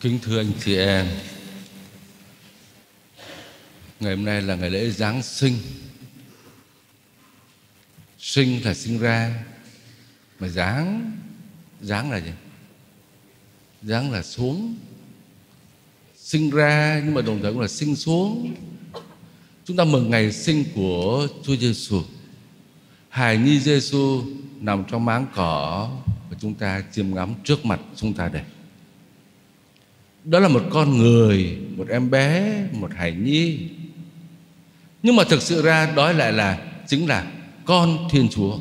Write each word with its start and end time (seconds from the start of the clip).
Kính 0.00 0.18
thưa 0.22 0.40
anh 0.40 0.52
chị 0.64 0.76
em, 0.76 1.06
Ngày 4.00 4.16
hôm 4.16 4.24
nay 4.24 4.42
là 4.42 4.54
ngày 4.54 4.70
lễ 4.70 4.90
Giáng 4.90 5.22
sinh 5.22 5.54
Sinh 8.18 8.64
là 8.64 8.74
sinh 8.74 8.98
ra, 8.98 9.44
Mà 10.38 10.48
Giáng 10.48 11.12
Giáng 11.80 12.10
là 12.10 12.20
gì? 12.20 12.30
Giáng 13.82 14.12
là 14.12 14.22
xuống 14.22 14.76
Sinh 16.16 16.50
ra, 16.50 17.02
nhưng 17.04 17.14
mà 17.14 17.22
đồng 17.22 17.42
thời 17.42 17.52
cũng 17.52 17.60
là 17.60 17.68
sinh 17.68 17.96
xuống 17.96 18.54
Chúng 19.64 19.76
ta 19.76 19.84
mừng 19.84 20.10
ngày 20.10 20.32
sinh 20.32 20.64
của 20.74 21.28
Chúa 21.42 21.56
Giêsu. 21.56 22.02
Hài 23.08 23.38
nhi 23.38 23.60
Giêsu 23.60 24.24
nằm 24.60 24.84
trong 24.90 25.04
máng 25.04 25.26
cỏ 25.34 25.90
và 26.30 26.36
chúng 26.40 26.54
ta 26.54 26.84
chiêm 26.92 27.14
ngắm 27.14 27.34
trước 27.44 27.64
mặt 27.64 27.80
chúng 27.96 28.14
ta 28.14 28.28
đây. 28.28 28.42
Đó 30.26 30.40
là 30.40 30.48
một 30.48 30.62
con 30.70 30.98
người, 30.98 31.56
một 31.76 31.88
em 31.88 32.10
bé, 32.10 32.62
một 32.72 32.90
hài 32.96 33.12
nhi. 33.12 33.58
Nhưng 35.02 35.16
mà 35.16 35.24
thực 35.24 35.42
sự 35.42 35.62
ra 35.62 35.92
đó 35.96 36.12
lại 36.12 36.32
là 36.32 36.58
chính 36.88 37.06
là 37.06 37.26
con 37.64 38.08
Thiên 38.10 38.28
Chúa. 38.28 38.58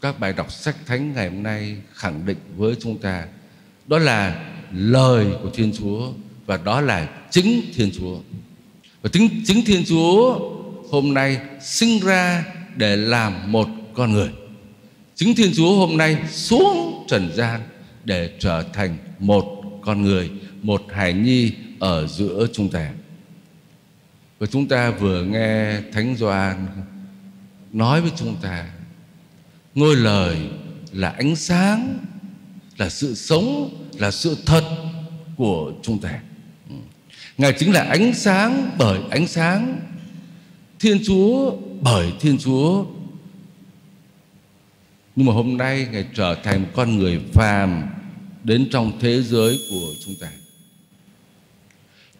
Các 0.00 0.20
bài 0.20 0.32
đọc 0.32 0.52
sách 0.52 0.76
thánh 0.86 1.12
ngày 1.12 1.28
hôm 1.28 1.42
nay 1.42 1.76
khẳng 1.94 2.26
định 2.26 2.36
với 2.56 2.74
chúng 2.80 2.98
ta 2.98 3.26
đó 3.86 3.98
là 3.98 4.50
lời 4.72 5.26
của 5.42 5.50
Thiên 5.54 5.72
Chúa 5.78 6.10
và 6.46 6.56
đó 6.56 6.80
là 6.80 7.08
chính 7.30 7.60
Thiên 7.74 7.90
Chúa. 7.98 8.18
Và 9.02 9.10
chính, 9.12 9.28
chính 9.46 9.64
Thiên 9.64 9.84
Chúa 9.84 10.38
hôm 10.90 11.14
nay 11.14 11.40
sinh 11.60 12.00
ra 12.00 12.44
để 12.76 12.96
làm 12.96 13.52
một 13.52 13.68
con 13.94 14.12
người. 14.12 14.30
Chính 15.14 15.34
Thiên 15.34 15.52
Chúa 15.56 15.76
hôm 15.76 15.96
nay 15.96 16.16
xuống 16.30 17.04
trần 17.08 17.30
gian 17.34 17.60
để 18.04 18.30
trở 18.38 18.64
thành 18.72 18.96
một 19.18 19.55
con 19.86 20.02
người, 20.02 20.30
một 20.62 20.82
hài 20.92 21.12
nhi 21.12 21.52
ở 21.78 22.06
giữa 22.06 22.46
chúng 22.52 22.68
ta. 22.68 22.90
Và 24.38 24.46
chúng 24.46 24.68
ta 24.68 24.90
vừa 24.90 25.22
nghe 25.22 25.80
Thánh 25.92 26.16
Gioan 26.16 26.66
nói 27.72 28.00
với 28.00 28.10
chúng 28.16 28.36
ta 28.42 28.70
ngôi 29.74 29.96
lời 29.96 30.36
là 30.92 31.08
ánh 31.08 31.36
sáng, 31.36 31.98
là 32.76 32.88
sự 32.88 33.14
sống, 33.14 33.70
là 33.98 34.10
sự 34.10 34.36
thật 34.46 34.64
của 35.36 35.72
chúng 35.82 35.98
ta. 35.98 36.20
Ngài 37.38 37.52
chính 37.58 37.72
là 37.72 37.82
ánh 37.82 38.14
sáng 38.14 38.70
bởi 38.78 39.00
ánh 39.10 39.26
sáng 39.28 39.80
Thiên 40.80 40.98
Chúa 41.06 41.56
bởi 41.80 42.12
Thiên 42.20 42.38
Chúa 42.38 42.84
Nhưng 45.16 45.26
mà 45.26 45.32
hôm 45.32 45.56
nay 45.56 45.88
Ngài 45.92 46.06
trở 46.14 46.36
thành 46.44 46.62
một 46.62 46.68
con 46.74 46.98
người 46.98 47.20
phàm 47.32 47.82
Đến 48.46 48.68
trong 48.70 48.92
thế 49.00 49.22
giới 49.22 49.60
của 49.70 49.94
chúng 50.04 50.14
ta. 50.14 50.28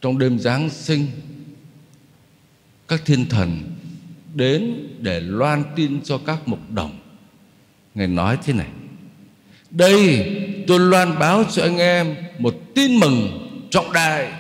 Trong 0.00 0.18
đêm 0.18 0.38
Giáng 0.38 0.70
sinh, 0.70 1.06
Các 2.88 3.02
thiên 3.04 3.26
thần 3.28 3.76
đến 4.34 4.88
để 5.00 5.20
loan 5.20 5.64
tin 5.76 6.00
cho 6.04 6.18
các 6.18 6.48
mục 6.48 6.70
đồng. 6.70 6.98
Ngài 7.94 8.06
nói 8.06 8.38
thế 8.44 8.52
này, 8.52 8.68
Đây 9.70 10.26
tôi 10.66 10.80
loan 10.80 11.18
báo 11.18 11.44
cho 11.52 11.62
anh 11.62 11.78
em 11.78 12.14
Một 12.38 12.54
tin 12.74 12.96
mừng 13.00 13.48
trọng 13.70 13.92
đại 13.92 14.32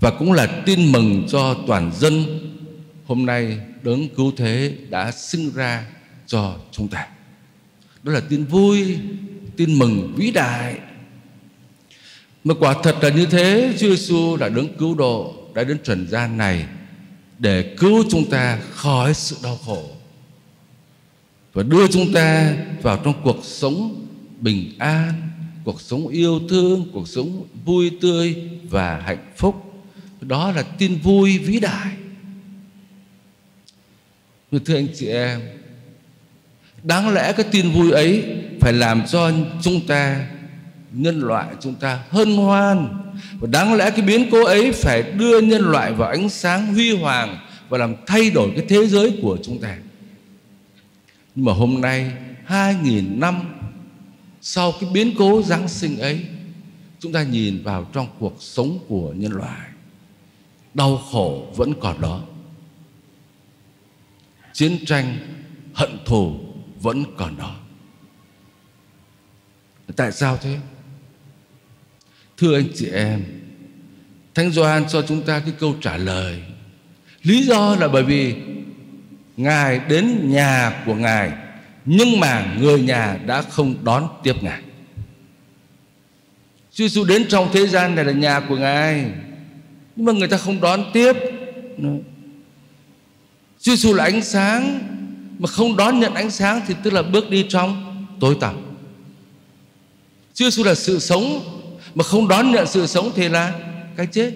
và 0.00 0.10
cũng 0.10 0.32
là 0.32 0.62
tin 0.66 0.92
mừng 0.92 1.26
cho 1.28 1.56
toàn 1.66 1.92
dân 1.94 2.24
hôm 3.06 3.26
nay 3.26 3.58
đấng 3.82 4.08
cứu 4.08 4.32
thế 4.36 4.74
đã 4.90 5.12
sinh 5.12 5.50
ra 5.54 5.86
cho 6.26 6.56
chúng 6.72 6.88
ta. 6.88 7.08
Đó 8.02 8.12
là 8.12 8.20
tin 8.20 8.44
vui 8.44 8.98
tin 9.58 9.78
mừng 9.78 10.14
vĩ 10.16 10.30
đại. 10.30 10.76
Mà 12.44 12.54
quả 12.60 12.74
thật 12.82 12.96
là 13.02 13.08
như 13.08 13.26
thế, 13.26 13.74
Chúa 13.78 13.88
Giêsu 13.88 14.36
đã 14.36 14.48
đấng 14.48 14.74
cứu 14.78 14.94
độ, 14.94 15.34
đã 15.54 15.64
đến 15.64 15.78
trần 15.84 16.06
gian 16.08 16.36
này 16.36 16.66
để 17.38 17.74
cứu 17.78 18.04
chúng 18.10 18.30
ta 18.30 18.58
khỏi 18.70 19.14
sự 19.14 19.36
đau 19.42 19.56
khổ 19.66 19.90
và 21.52 21.62
đưa 21.62 21.88
chúng 21.88 22.12
ta 22.12 22.56
vào 22.82 23.00
trong 23.04 23.14
cuộc 23.24 23.38
sống 23.42 24.06
bình 24.40 24.72
an, 24.78 25.12
cuộc 25.64 25.80
sống 25.80 26.08
yêu 26.08 26.40
thương, 26.48 26.90
cuộc 26.92 27.08
sống 27.08 27.46
vui 27.64 27.90
tươi 28.00 28.36
và 28.70 29.00
hạnh 29.00 29.32
phúc. 29.36 29.82
Đó 30.20 30.52
là 30.52 30.62
tin 30.62 30.98
vui 30.98 31.38
vĩ 31.38 31.60
đại. 31.60 31.92
Thưa 34.64 34.76
anh 34.76 34.88
chị 34.96 35.06
em, 35.06 35.40
đáng 36.82 37.08
lẽ 37.08 37.32
cái 37.32 37.46
tin 37.52 37.70
vui 37.70 37.90
ấy 37.90 38.24
phải 38.60 38.72
làm 38.72 39.06
cho 39.06 39.30
chúng 39.62 39.86
ta, 39.86 40.26
nhân 40.92 41.20
loại 41.20 41.54
chúng 41.60 41.74
ta 41.74 42.04
hân 42.10 42.36
hoan. 42.36 42.88
Và 43.40 43.48
đáng 43.50 43.74
lẽ 43.74 43.90
cái 43.90 44.02
biến 44.02 44.28
cố 44.30 44.44
ấy 44.44 44.72
phải 44.72 45.02
đưa 45.02 45.40
nhân 45.40 45.62
loại 45.62 45.92
vào 45.92 46.10
ánh 46.10 46.28
sáng 46.28 46.74
huy 46.74 46.96
hoàng 46.96 47.38
và 47.68 47.78
làm 47.78 47.94
thay 48.06 48.30
đổi 48.30 48.52
cái 48.56 48.64
thế 48.68 48.86
giới 48.86 49.18
của 49.22 49.38
chúng 49.42 49.58
ta. 49.58 49.78
Nhưng 51.34 51.44
mà 51.44 51.52
hôm 51.52 51.80
nay, 51.80 52.12
hai 52.44 52.74
nghìn 52.82 53.20
năm 53.20 53.40
sau 54.40 54.72
cái 54.80 54.90
biến 54.92 55.14
cố 55.18 55.42
Giáng 55.42 55.68
sinh 55.68 55.98
ấy, 55.98 56.24
chúng 57.00 57.12
ta 57.12 57.22
nhìn 57.22 57.62
vào 57.62 57.90
trong 57.92 58.06
cuộc 58.18 58.36
sống 58.40 58.78
của 58.88 59.12
nhân 59.12 59.32
loại, 59.32 59.68
đau 60.74 60.96
khổ 61.12 61.46
vẫn 61.56 61.72
còn 61.80 62.00
đó. 62.00 62.20
Chiến 64.52 64.78
tranh, 64.86 65.16
hận 65.74 65.90
thù 66.06 66.34
vẫn 66.80 67.04
còn 67.16 67.36
đó 67.38 67.57
tại 69.96 70.12
sao 70.12 70.38
thế? 70.42 70.56
Thưa 72.36 72.54
anh 72.54 72.68
chị 72.74 72.88
em, 72.88 73.24
thánh 74.34 74.50
gioan 74.50 74.88
cho 74.88 75.02
chúng 75.02 75.22
ta 75.22 75.38
cái 75.38 75.52
câu 75.60 75.76
trả 75.80 75.96
lời. 75.96 76.42
Lý 77.22 77.46
do 77.46 77.76
là 77.76 77.88
bởi 77.88 78.02
vì 78.02 78.34
ngài 79.36 79.78
đến 79.88 80.30
nhà 80.30 80.82
của 80.86 80.94
ngài, 80.94 81.32
nhưng 81.84 82.20
mà 82.20 82.54
người 82.58 82.80
nhà 82.80 83.18
đã 83.26 83.42
không 83.42 83.84
đón 83.84 84.08
tiếp 84.22 84.42
ngài. 84.42 84.62
Chúa 86.72 86.84
Giêsu 86.88 87.04
đến 87.04 87.26
trong 87.28 87.48
thế 87.52 87.66
gian 87.66 87.94
này 87.94 88.04
là 88.04 88.12
nhà 88.12 88.40
của 88.40 88.56
ngài, 88.56 89.04
nhưng 89.96 90.06
mà 90.06 90.12
người 90.12 90.28
ta 90.28 90.36
không 90.36 90.60
đón 90.60 90.84
tiếp. 90.92 91.12
Chúa 93.60 93.76
Giêsu 93.76 93.94
là 93.94 94.04
ánh 94.04 94.22
sáng, 94.22 94.80
mà 95.38 95.46
không 95.46 95.76
đón 95.76 96.00
nhận 96.00 96.14
ánh 96.14 96.30
sáng 96.30 96.60
thì 96.66 96.74
tức 96.82 96.92
là 96.92 97.02
bước 97.02 97.30
đi 97.30 97.46
trong 97.48 98.06
tối 98.20 98.36
tăm. 98.40 98.67
Chúa 100.38 100.44
Giêsu 100.44 100.64
là 100.64 100.74
sự 100.74 100.98
sống, 100.98 101.44
mà 101.94 102.04
không 102.04 102.28
đón 102.28 102.50
nhận 102.50 102.66
sự 102.66 102.86
sống 102.86 103.12
thì 103.16 103.28
là 103.28 103.60
cái 103.96 104.06
chết. 104.06 104.32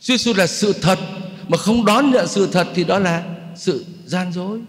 Chúa 0.00 0.16
Giêsu 0.16 0.32
là 0.34 0.46
sự 0.46 0.72
thật, 0.72 0.98
mà 1.48 1.56
không 1.56 1.84
đón 1.84 2.10
nhận 2.10 2.28
sự 2.28 2.48
thật 2.52 2.68
thì 2.74 2.84
đó 2.84 2.98
là 2.98 3.36
sự 3.56 3.84
gian 4.06 4.32
dối. 4.32 4.60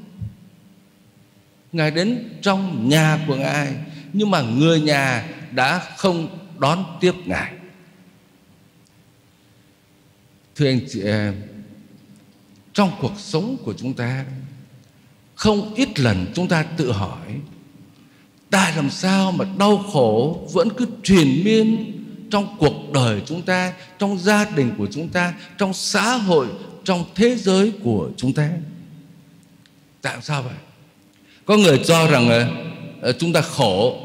Ngài 1.72 1.92
đến 1.92 2.30
trong 2.42 2.90
nhà 2.90 3.24
của 3.28 3.36
Ngài, 3.36 3.74
Nhưng 4.14 4.32
mà 4.32 4.42
người 4.42 4.82
nhà 4.82 5.30
đã 5.52 5.80
không 5.98 6.40
đón 6.58 6.98
tiếp 7.02 7.14
Ngài. 7.26 7.54
Thưa 10.56 10.68
anh 10.68 10.80
chị 10.90 11.02
em, 11.02 11.42
Trong 12.74 12.92
cuộc 13.02 13.14
sống 13.18 13.58
của 13.64 13.74
chúng 13.78 13.94
ta, 13.94 14.26
Không 15.36 15.74
ít 15.76 16.00
lần 16.00 16.26
chúng 16.36 16.48
ta 16.48 16.64
tự 16.64 16.92
hỏi 16.92 17.40
Tại 18.52 18.76
làm 18.76 18.90
sao 18.90 19.32
mà 19.32 19.46
đau 19.58 19.78
khổ 19.78 20.40
Vẫn 20.54 20.70
cứ 20.78 20.86
truyền 21.04 21.44
miên 21.44 21.94
Trong 22.32 22.56
cuộc 22.60 22.92
đời 22.94 23.22
chúng 23.26 23.42
ta, 23.42 23.74
Trong 24.00 24.18
gia 24.18 24.46
đình 24.46 24.72
của 24.78 24.88
chúng 24.92 25.08
ta, 25.08 25.34
Trong 25.58 25.74
xã 25.74 26.14
hội, 26.14 26.48
Trong 26.84 27.06
thế 27.16 27.36
giới 27.36 27.74
của 27.84 28.10
chúng 28.18 28.34
ta? 28.34 28.50
Tại 30.02 30.18
sao 30.22 30.44
vậy? 30.44 30.54
Có 31.46 31.58
người 31.58 31.82
cho 31.86 32.08
rằng 32.08 32.30
ờ, 33.02 33.12
Chúng 33.12 33.34
ta 33.34 33.42
khổ, 33.42 33.98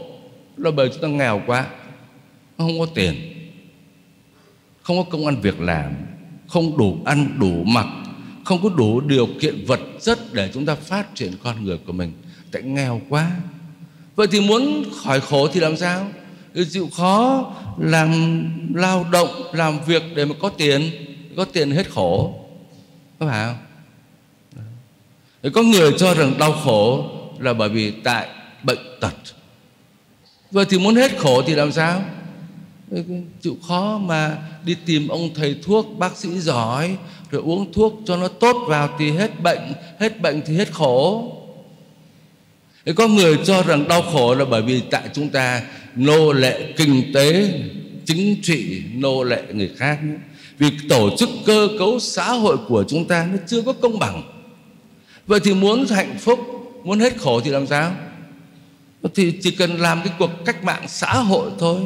Là 0.56 0.71
bởi 0.71 0.88
chúng 0.88 1.03
ta 1.03 1.09
nghèo 1.09 1.43
quá, 1.47 1.66
Không 2.58 2.79
có 2.79 2.87
tiền, 2.94 3.14
Không 4.82 4.97
có 4.97 5.11
công 5.11 5.26
ăn 5.26 5.40
việc 5.40 5.61
làm, 5.61 5.94
không 6.49 6.76
đủ 6.76 6.99
ăn, 7.05 7.38
đủ 7.38 7.64
mặc, 7.64 7.87
không 8.44 8.62
có 8.62 8.69
đủ 8.69 9.00
điều 9.00 9.29
kiện 9.40 9.64
vật 9.67 9.81
chất 10.00 10.19
để 10.32 10.50
chúng 10.55 10.67
ta 10.67 10.75
phát 10.75 11.14
triển 11.14 11.32
con 11.43 11.64
người 11.64 11.79
của 11.87 11.93
mình. 11.93 12.12
Tại 12.52 12.62
nghèo 12.62 13.00
quá 13.08 13.31
vậy 14.16 14.26
thì 14.31 14.40
muốn 14.40 14.84
khỏi 15.05 15.20
khổ 15.20 15.49
thì 15.49 15.61
làm 15.61 15.76
sao? 15.76 16.06
Chịu 16.70 16.88
khó 16.96 17.52
làm 17.78 18.44
lao 18.75 19.06
động, 19.12 19.28
làm 19.52 19.78
việc 19.87 20.02
để 20.14 20.25
mà 20.25 20.34
có 20.40 20.49
tiền 20.49 20.90
có 21.37 21.44
tiền 21.44 21.70
hết 21.70 21.90
khổ. 21.90 22.34
Có 23.19 23.26
phải 23.26 23.46
không? 23.46 23.56
Có 25.52 25.62
người 25.62 25.93
cho 25.99 26.14
rằng 26.14 26.32
đau 26.38 26.52
khổ 26.52 27.05
là 27.38 27.52
bởi 27.52 27.69
vì 27.69 27.90
tại 27.90 28.28
bệnh 28.62 28.78
tật. 29.00 29.14
Vậy 30.50 30.64
thì 30.69 30.78
muốn 30.78 30.94
hết 30.94 31.19
khổ 31.19 31.43
thì 31.43 31.55
làm 31.55 31.72
sao? 31.72 32.02
Chịu 33.40 33.56
khó 33.69 33.99
mà 33.99 34.38
đi 34.64 34.76
tìm 34.87 35.08
ông 35.08 35.31
thầy 35.34 35.56
thuốc, 35.62 35.87
bác 35.99 36.16
sĩ 36.16 36.28
giỏi, 36.28 36.96
rồi 37.31 37.43
uống 37.43 37.72
thuốc 37.72 38.00
cho 38.06 38.16
nó 38.16 38.28
tốt 38.28 38.56
vào 38.69 38.88
thì 38.99 39.11
hết 39.11 39.40
bệnh 39.40 39.72
hết 40.00 40.20
bệnh 40.20 40.43
thì 40.46 40.56
hết 40.56 40.72
khổ. 40.72 41.32
Thế 42.87 42.93
có 42.93 43.09
người 43.09 43.39
cho 43.45 43.63
rằng 43.63 43.89
đau 43.89 44.03
khổ 44.03 44.35
là 44.35 44.45
bởi 44.45 44.63
vì 44.63 44.83
tại 44.91 45.03
chúng 45.13 45.29
ta 45.29 45.63
nô 45.97 46.33
lệ 46.33 46.73
kinh 46.77 47.13
tế, 47.15 47.51
chính 48.05 48.37
trị, 48.43 48.83
nô 48.95 49.25
lệ 49.25 49.43
người 49.53 49.71
khác. 49.77 49.99
Vì 50.59 50.71
tổ 50.89 51.17
chức 51.19 51.29
cơ 51.47 51.69
cấu 51.79 52.01
xã 52.01 52.33
hội 52.33 52.57
của 52.69 52.85
chúng 52.89 53.05
ta 53.05 53.29
nó 53.33 53.39
chưa 53.47 53.63
có 53.63 53.73
công 53.73 53.99
bằng. 53.99 54.23
Vậy 55.27 55.41
thì 55.41 55.55
muốn 55.55 55.87
hạnh 55.91 56.17
phúc, 56.19 56.39
muốn 56.85 56.99
hết 56.99 57.19
khổ 57.19 57.41
thì 57.41 57.51
làm 57.51 57.67
sao? 57.67 57.93
Thì 59.15 59.33
chỉ 59.43 59.51
cần 59.51 59.81
làm 59.81 60.01
cái 60.05 60.13
cuộc 60.19 60.31
cách 60.45 60.65
mạng 60.65 60.85
xã 60.89 61.13
hội 61.13 61.51
thôi. 61.59 61.81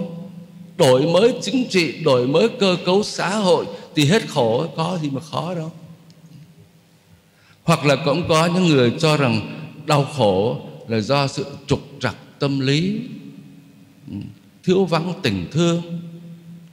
Đổi 0.76 1.02
mới 1.02 1.34
chính 1.42 1.68
trị, 1.68 1.92
đổi 2.04 2.26
mới 2.26 2.48
cơ 2.48 2.76
cấu 2.86 3.02
xã 3.02 3.28
hội 3.28 3.66
thì 3.94 4.04
hết 4.04 4.28
khổ, 4.28 4.66
có 4.76 4.98
gì 5.02 5.10
mà 5.10 5.20
khó 5.20 5.54
đâu. 5.54 5.72
Hoặc 7.62 7.86
là 7.86 7.96
cũng 8.04 8.28
có 8.28 8.46
những 8.46 8.66
người 8.66 8.92
cho 8.98 9.16
rằng 9.16 9.60
đau 9.86 10.04
khổ 10.16 10.60
là 10.88 11.00
do 11.00 11.26
sự 11.26 11.46
trục 11.66 11.80
trặc 12.00 12.16
tâm 12.38 12.60
lý 12.60 13.00
ừ, 14.10 14.16
thiếu 14.64 14.84
vắng 14.84 15.12
tình 15.22 15.46
thương. 15.50 15.82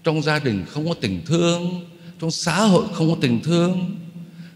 Trong 0.04 0.22
gia 0.22 0.40
đình 0.40 0.66
không 0.70 0.88
có 0.88 0.94
tình 1.02 1.22
thương, 1.26 1.86
trong 2.22 2.32
xã 2.32 2.62
hội 2.62 2.86
không 2.94 3.10
có 3.10 3.18
tình 3.22 3.40
thương. 3.44 3.96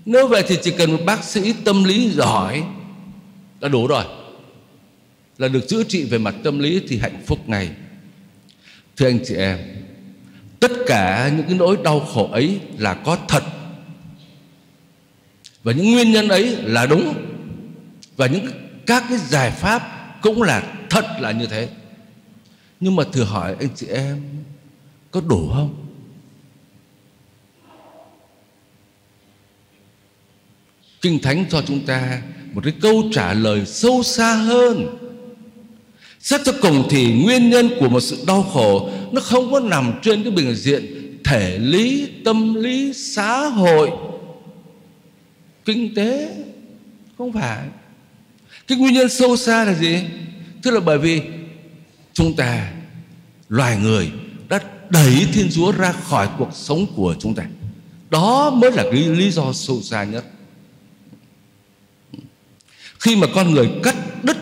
Nếu 0.06 0.27
vậy 0.27 0.44
thì 0.47 0.57
chỉ 0.61 0.71
cần 0.71 0.91
một 0.91 1.00
bác 1.06 1.23
sĩ 1.23 1.53
tâm 1.65 1.83
lý 1.83 2.09
giỏi 2.09 2.63
đã 3.59 3.67
đủ 3.67 3.88
rồi, 3.88 4.03
là 5.38 5.47
được 5.47 5.67
chữa 5.67 5.83
trị 5.83 6.03
về 6.03 6.17
mặt 6.17 6.35
tâm 6.44 6.59
lý 6.59 6.81
thì 6.88 6.97
hạnh 6.97 7.23
phúc 7.25 7.50
ngày 7.50 7.69
thưa 8.97 9.07
anh 9.07 9.19
chị 9.25 9.35
em, 9.35 9.57
tất 10.59 10.71
cả 10.88 11.31
những 11.38 11.45
cái 11.45 11.56
nỗi 11.56 11.77
đau 11.83 12.00
khổ 12.00 12.29
ấy 12.31 12.59
là 12.77 12.94
có 12.94 13.17
thật. 13.27 13.44
Và 15.63 15.71
những 15.71 15.91
nguyên 15.91 16.11
nhân 16.11 16.27
ấy 16.27 16.56
là 16.63 16.85
đúng. 16.85 17.13
Và 18.17 18.27
những 18.27 18.45
các 18.89 19.03
cái 19.09 19.18
giải 19.18 19.51
pháp 19.51 19.81
cũng 20.21 20.41
là 20.41 20.74
thật 20.89 21.06
là 21.19 21.31
như 21.31 21.47
thế. 21.47 21.69
Nhưng 22.80 22.95
mà 22.95 23.03
thử 23.12 23.24
hỏi 23.24 23.56
anh 23.59 23.69
chị 23.75 23.88
em, 23.88 24.21
có 25.12 25.21
đủ 25.21 25.50
không? 25.53 25.75
Kinh 31.01 31.19
thánh 31.19 31.45
cho 31.50 31.62
chúng 31.68 31.86
ta 31.86 32.21
một 32.53 32.62
cái 32.63 32.74
câu 32.81 33.03
trả 33.12 33.33
lời 33.33 33.65
sâu 33.65 34.03
xa 34.03 34.33
hơn. 34.33 34.97
Xét 36.19 36.42
cho 36.45 36.53
cùng 36.62 36.88
thì 36.89 37.24
nguyên 37.24 37.50
nhân 37.50 37.69
của 37.80 37.89
một 37.89 38.00
sự 38.00 38.24
đau 38.27 38.44
khổ 38.44 38.89
nó 39.12 39.21
không 39.21 39.51
có 39.51 39.59
nằm 39.59 40.00
trên 40.01 40.24
cái 40.24 40.31
bình 40.31 40.56
diện 40.56 40.85
thể 41.24 41.57
lý, 41.57 42.09
tâm 42.25 42.53
lý, 42.53 42.94
xã 42.94 43.47
hội. 43.47 43.92
Kinh 45.65 45.95
tế, 45.95 46.35
không 47.18 47.31
phải 47.31 47.68
cái 48.69 48.77
nguyên 48.77 48.94
nhân 48.94 49.10
sâu 49.10 49.38
xa 49.38 49.66
là 49.66 49.74
gì? 49.74 50.04
Tức 50.63 50.71
là 50.71 50.80
bởi 50.80 50.98
vì 50.98 51.21
chúng 52.13 52.36
ta, 52.36 52.71
loài 53.50 53.77
người 53.77 54.12
đã 54.50 54.60
đẩy 54.89 55.27
thiên 55.33 55.50
chúa 55.51 55.71
ra 55.71 55.92
khỏi 55.92 56.30
cuộc 56.38 56.50
sống 56.54 56.86
của 56.95 57.16
chúng 57.19 57.36
ta. 57.36 57.44
Đó 58.10 58.50
mới 58.50 58.71
là 58.71 58.83
cái 58.83 59.04
lý 59.04 59.31
do 59.31 59.54
sâu 59.54 59.81
xa 59.81 60.04
nhất. 60.04 60.25
Khi 63.00 63.16
mà 63.16 63.27
con 63.36 63.51
người 63.51 63.69
cắt 63.83 63.95
đứt 64.24 64.38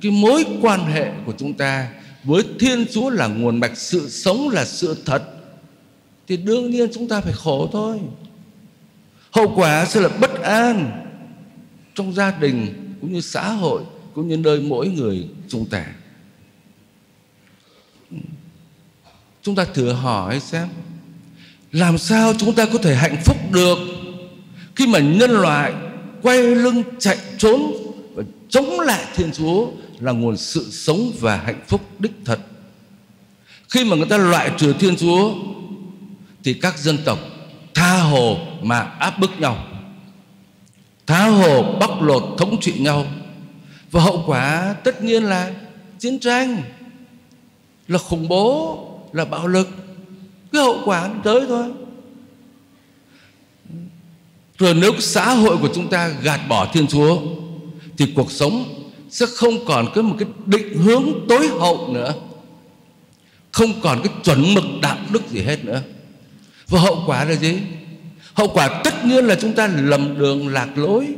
cái 0.00 0.12
mối 0.12 0.44
quan 0.62 0.86
hệ 0.86 1.10
của 1.26 1.34
chúng 1.38 1.54
ta 1.54 1.88
với 2.24 2.42
thiên 2.60 2.86
chúa 2.92 3.10
là 3.10 3.26
nguồn 3.26 3.60
mạch, 3.60 3.78
sự 3.78 4.08
sống 4.08 4.48
là 4.48 4.64
sự 4.64 4.96
thật, 5.04 5.22
thì 6.28 6.36
đương 6.36 6.70
nhiên 6.70 6.88
chúng 6.94 7.08
ta 7.08 7.20
phải 7.20 7.32
khổ 7.32 7.68
thôi. 7.72 7.98
Hậu 9.30 9.52
quả 9.56 9.86
sẽ 9.86 10.00
là 10.00 10.08
bất 10.08 10.42
an 10.42 11.04
trong 11.94 12.14
gia 12.14 12.30
đình 12.30 12.87
cũng 13.00 13.12
như 13.12 13.20
xã 13.20 13.48
hội, 13.48 13.82
cũng 14.14 14.28
như 14.28 14.36
nơi 14.36 14.60
mỗi 14.60 14.88
người 14.88 15.28
chúng 15.48 15.66
ta. 15.66 15.86
Chúng 19.42 19.54
ta 19.54 19.64
thử 19.64 19.92
hỏi 19.92 20.40
xem, 20.40 20.68
làm 21.72 21.98
sao 21.98 22.34
chúng 22.38 22.54
ta 22.54 22.66
có 22.72 22.78
thể 22.78 22.94
hạnh 22.94 23.16
phúc 23.24 23.36
được 23.52 23.78
khi 24.76 24.86
mà 24.86 24.98
nhân 24.98 25.30
loại 25.30 25.72
quay 26.22 26.42
lưng 26.42 26.82
chạy 26.98 27.18
trốn 27.38 27.72
và 28.14 28.22
chống 28.48 28.80
lại 28.80 29.04
thiên 29.16 29.32
chúa 29.32 29.70
là 29.98 30.12
nguồn 30.12 30.36
sự 30.36 30.70
sống 30.70 31.12
và 31.20 31.36
hạnh 31.36 31.60
phúc 31.68 31.80
đích 31.98 32.12
thật? 32.24 32.40
Khi 33.68 33.84
mà 33.84 33.96
người 33.96 34.06
ta 34.06 34.16
loại 34.16 34.50
trừ 34.58 34.72
thiên 34.72 34.96
chúa, 34.96 35.34
thì 36.44 36.54
các 36.54 36.78
dân 36.78 36.98
tộc 37.04 37.18
tha 37.74 37.98
hồ 37.98 38.38
mà 38.62 38.80
áp 38.80 39.18
bức 39.18 39.30
nhau 39.40 39.66
tha 41.08 41.28
hồ 41.28 41.62
bóc 41.80 42.02
lột 42.02 42.22
thống 42.38 42.60
trị 42.60 42.72
nhau. 42.78 43.06
Và 43.90 44.02
hậu 44.02 44.22
quả 44.26 44.74
tất 44.84 45.02
nhiên 45.02 45.22
là 45.22 45.52
chiến 45.98 46.18
tranh 46.18 46.62
là 47.88 47.98
khủng 47.98 48.28
bố, 48.28 48.78
là 49.12 49.24
bạo 49.24 49.46
lực. 49.46 49.68
Cái 50.52 50.62
hậu 50.62 50.78
quả 50.84 51.10
tới 51.24 51.40
thôi. 51.48 51.64
Rồi 54.58 54.74
nếu 54.74 54.92
xã 54.98 55.34
hội 55.34 55.56
của 55.56 55.68
chúng 55.74 55.88
ta 55.88 56.08
gạt 56.08 56.40
bỏ 56.48 56.68
thiên 56.72 56.86
chúa, 56.86 57.18
thì 57.98 58.12
cuộc 58.16 58.32
sống 58.32 58.64
sẽ 59.10 59.26
không 59.36 59.64
còn 59.66 59.86
có 59.94 60.02
một 60.02 60.16
cái 60.18 60.28
định 60.46 60.78
hướng 60.78 61.04
tối 61.28 61.48
hậu 61.48 61.88
nữa. 61.92 62.14
Không 63.52 63.80
còn 63.82 64.00
cái 64.04 64.12
chuẩn 64.24 64.54
mực 64.54 64.64
đạo 64.82 64.96
đức 65.10 65.28
gì 65.28 65.42
hết 65.42 65.64
nữa. 65.64 65.82
Và 66.68 66.80
hậu 66.80 67.02
quả 67.06 67.24
là 67.24 67.34
gì? 67.34 67.58
Hậu 68.38 68.48
quả 68.48 68.80
tất 68.84 69.04
nhiên 69.04 69.24
là 69.24 69.36
chúng 69.40 69.52
ta 69.52 69.66
lầm 69.66 70.18
đường 70.18 70.48
lạc 70.48 70.78
lối. 70.78 71.14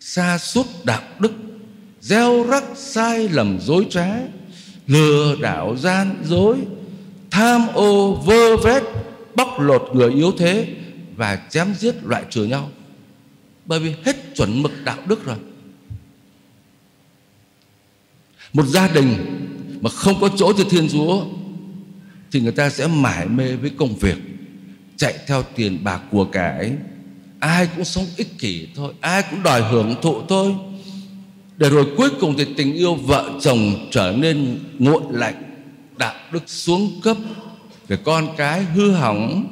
Xa 0.00 0.38
suốt 0.38 0.66
đạo 0.84 1.02
đức, 1.18 1.32
gieo 2.00 2.46
rắc 2.50 2.64
sai 2.76 3.28
lầm 3.28 3.58
dối 3.60 3.86
trá, 3.90 4.06
lừa 4.86 5.36
đảo 5.40 5.76
gian 5.76 6.16
dối, 6.24 6.56
tham 7.30 7.66
ô 7.74 8.14
vơ 8.14 8.56
vét, 8.56 8.82
bóc 9.34 9.60
lột 9.60 9.90
người 9.94 10.12
yếu 10.12 10.32
thế 10.38 10.74
và 11.16 11.38
chém 11.50 11.74
giết 11.78 11.94
loại 12.04 12.24
trừ 12.30 12.44
nhau. 12.44 12.70
Bởi 13.66 13.80
vì 13.80 13.94
hết 14.04 14.16
chuẩn 14.36 14.62
mực 14.62 14.72
đạo 14.84 14.98
đức 15.06 15.24
rồi. 15.24 15.36
Một 18.52 18.66
gia 18.66 18.88
đình 18.88 19.14
mà 19.80 19.90
không 19.90 20.20
có 20.20 20.28
chỗ 20.36 20.52
cho 20.52 20.64
thiên 20.70 20.88
chúa 20.88 21.24
thì 22.32 22.40
người 22.40 22.52
ta 22.52 22.70
sẽ 22.70 22.86
mải 22.86 23.28
mê 23.28 23.56
với 23.56 23.70
công 23.78 23.96
việc 23.96 24.16
chạy 24.96 25.18
theo 25.26 25.42
tiền 25.42 25.84
bạc 25.84 26.00
của 26.10 26.24
cải 26.24 26.72
ai 27.40 27.68
cũng 27.76 27.84
sống 27.84 28.06
ích 28.16 28.38
kỷ 28.38 28.68
thôi, 28.74 28.92
ai 29.00 29.22
cũng 29.30 29.42
đòi 29.42 29.62
hưởng 29.62 29.94
thụ 30.02 30.22
thôi. 30.28 30.54
Để 31.56 31.68
rồi 31.70 31.86
cuối 31.96 32.10
cùng 32.20 32.34
thì 32.38 32.46
tình 32.56 32.74
yêu 32.74 32.94
vợ 32.94 33.30
chồng 33.40 33.88
trở 33.90 34.14
nên 34.18 34.58
nguội 34.78 35.02
lạnh, 35.10 35.42
đạo 35.96 36.14
đức 36.32 36.42
xuống 36.46 37.00
cấp, 37.02 37.16
về 37.88 37.96
con 38.04 38.28
cái 38.36 38.64
hư 38.64 38.92
hỏng, 38.92 39.46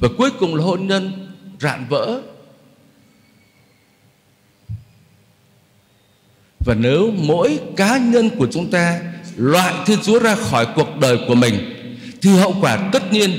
và 0.00 0.08
cuối 0.18 0.30
cùng 0.30 0.54
là 0.54 0.64
hôn 0.64 0.86
nhân 0.86 1.28
rạn 1.60 1.86
vỡ. 1.88 2.20
Và 6.60 6.74
nếu 6.74 7.10
mỗi 7.16 7.60
cá 7.76 7.98
nhân 7.98 8.30
của 8.38 8.48
chúng 8.50 8.70
ta 8.70 9.00
loại 9.36 9.74
thiên 9.86 9.98
chúa 10.02 10.18
ra 10.18 10.34
khỏi 10.34 10.66
cuộc 10.74 10.98
đời 11.00 11.18
của 11.28 11.34
mình, 11.34 11.54
thì 12.22 12.30
hậu 12.30 12.54
quả 12.60 12.90
tất 12.92 13.12
nhiên 13.12 13.30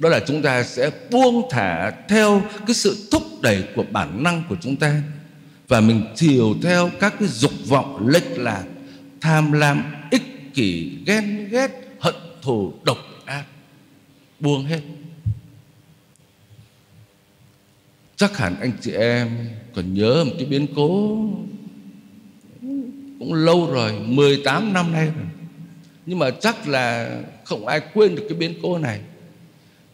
đó 0.00 0.08
là 0.08 0.20
chúng 0.26 0.42
ta 0.42 0.62
sẽ 0.62 0.90
buông 1.10 1.48
thả 1.50 1.90
theo 2.08 2.42
cái 2.66 2.74
sự 2.74 3.08
thúc 3.10 3.22
đẩy 3.42 3.64
của 3.74 3.84
bản 3.90 4.22
năng 4.22 4.42
của 4.48 4.56
chúng 4.60 4.76
ta. 4.76 5.02
Và 5.68 5.80
mình 5.80 6.04
chiều 6.14 6.54
theo 6.62 6.90
các 7.00 7.14
cái 7.18 7.28
dục 7.28 7.52
vọng, 7.66 8.08
lệch 8.08 8.38
lạc, 8.38 8.64
tham 9.20 9.52
lam, 9.52 9.94
ích 10.10 10.54
kỷ, 10.54 10.98
ghen 11.06 11.48
ghét, 11.48 11.70
hận 12.00 12.14
thù, 12.42 12.72
độc 12.84 12.98
ác. 13.24 13.44
Buông 14.40 14.64
hết. 14.64 14.80
Chắc 18.16 18.36
hẳn 18.36 18.60
anh 18.60 18.72
chị 18.80 18.92
em 18.92 19.48
còn 19.74 19.94
nhớ 19.94 20.24
một 20.24 20.32
cái 20.38 20.46
biến 20.46 20.66
cố 20.76 21.18
cũng 23.18 23.34
lâu 23.34 23.70
rồi 23.72 23.92
18 23.92 24.72
năm 24.72 24.92
nay 24.92 25.06
rồi. 25.06 25.26
Nhưng 26.06 26.18
mà 26.18 26.30
chắc 26.30 26.68
là 26.68 27.16
không 27.44 27.66
ai 27.66 27.80
quên 27.94 28.14
được 28.14 28.22
cái 28.28 28.38
biến 28.38 28.54
cố 28.62 28.78
này 28.78 29.00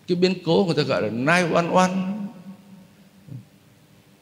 cái 0.09 0.17
biến 0.17 0.35
cố 0.45 0.65
người 0.67 0.75
ta 0.75 0.83
gọi 0.83 1.03
là 1.03 1.09
911 1.09 1.91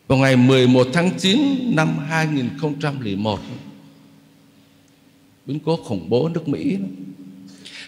vào 0.09 0.19
ngày 0.19 0.37
11 0.37 0.87
tháng 0.93 1.11
9 1.19 1.39
năm 1.77 1.99
2001 1.99 3.41
biến 5.47 5.61
cố 5.65 5.77
khủng 5.77 6.11
bố 6.11 6.29
nước 6.29 6.49
Mỹ. 6.49 6.79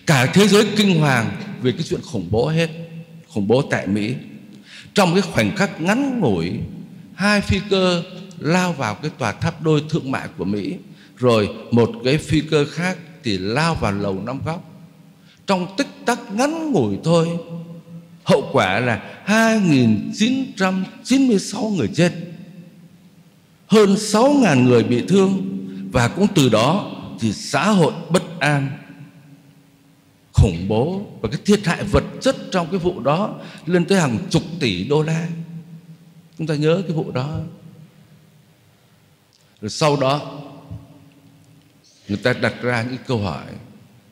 Cả 0.06 0.26
thế 0.34 0.48
giới 0.48 0.66
kinh 0.76 1.00
hoàng 1.00 1.30
về 1.62 1.72
cái 1.72 1.82
chuyện 1.82 2.00
khủng 2.02 2.28
bố 2.30 2.48
hết, 2.48 2.70
khủng 3.28 3.48
bố 3.48 3.62
tại 3.62 3.86
Mỹ. 3.86 4.14
Trong 4.94 5.12
cái 5.12 5.22
khoảnh 5.22 5.56
khắc 5.56 5.80
ngắn 5.80 6.20
ngủi, 6.20 6.52
hai 7.14 7.40
phi 7.40 7.60
cơ 7.70 8.02
lao 8.38 8.72
vào 8.72 8.94
cái 8.94 9.10
tòa 9.18 9.32
tháp 9.32 9.62
đôi 9.62 9.82
thương 9.88 10.10
mại 10.10 10.28
của 10.38 10.44
Mỹ, 10.44 10.74
rồi 11.16 11.48
một 11.70 11.90
cái 12.04 12.18
phi 12.18 12.40
cơ 12.40 12.66
khác 12.70 12.98
thì 13.24 13.38
lao 13.38 13.74
vào 13.74 13.92
lầu 13.92 14.22
năm 14.26 14.40
góc. 14.46 14.72
Trong 15.46 15.66
tích 15.76 15.88
tắc 16.06 16.34
ngắn 16.34 16.72
ngủi 16.72 16.98
thôi 17.04 17.28
hậu 18.26 18.48
quả 18.52 18.80
là 18.80 19.02
2.996 19.26 21.76
người 21.76 21.88
chết. 21.94 22.12
Hơn 23.66 23.94
6.000 23.94 24.62
người 24.62 24.82
bị 24.82 25.04
thương 25.08 25.58
và 25.92 26.08
cũng 26.08 26.26
từ 26.34 26.48
đó 26.48 26.92
thì 27.20 27.32
xã 27.32 27.70
hội 27.70 27.92
bất 28.10 28.40
an. 28.40 28.70
Khủng 30.32 30.68
bố 30.68 31.06
và 31.20 31.28
cái 31.28 31.40
thiệt 31.44 31.66
hại 31.66 31.84
vật 31.84 32.04
chất 32.20 32.36
trong 32.50 32.66
cái 32.70 32.78
vụ 32.78 33.00
đó 33.00 33.40
lên 33.66 33.84
tới 33.84 34.00
hàng 34.00 34.18
chục 34.30 34.42
tỷ 34.60 34.84
đô 34.84 35.02
la. 35.02 35.28
Chúng 36.38 36.46
ta 36.46 36.54
nhớ 36.54 36.82
cái 36.82 36.92
vụ 36.96 37.10
đó. 37.10 37.38
Rồi 39.60 39.70
sau 39.70 39.96
đó, 39.96 40.40
người 42.08 42.18
ta 42.18 42.32
đặt 42.32 42.54
ra 42.62 42.82
những 42.82 42.98
câu 43.06 43.18
hỏi. 43.18 43.44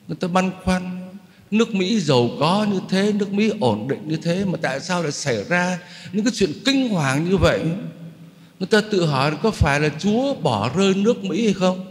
Người 0.09 0.17
ta 0.17 0.29
băn 0.29 0.51
khoăn 0.65 1.04
nước 1.55 1.75
Mỹ 1.75 2.01
giàu 2.01 2.31
có 2.41 2.67
như 2.73 2.81
thế, 2.89 3.13
nước 3.13 3.33
Mỹ 3.33 3.51
ổn 3.61 3.89
định 3.89 4.09
như 4.09 4.17
thế, 4.17 4.45
mà 4.45 4.59
tại 4.63 4.81
sao 4.81 5.03
lại 5.03 5.13
xảy 5.13 5.45
ra 5.45 5.79
những 6.13 6.25
cái 6.25 6.33
chuyện 6.35 6.53
kinh 6.65 6.89
hoàng 6.89 7.31
như 7.31 7.37
vậy? 7.37 7.61
Người 8.59 8.67
ta 8.67 8.81
tự 8.91 9.07
hỏi 9.07 9.33
có 9.43 9.51
phải 9.51 9.81
là 9.81 9.89
Chúa 9.99 10.35
bỏ 10.35 10.71
rơi 10.77 10.95
nước 10.95 11.25
Mỹ 11.25 11.45
hay 11.45 11.53
không? 11.53 11.85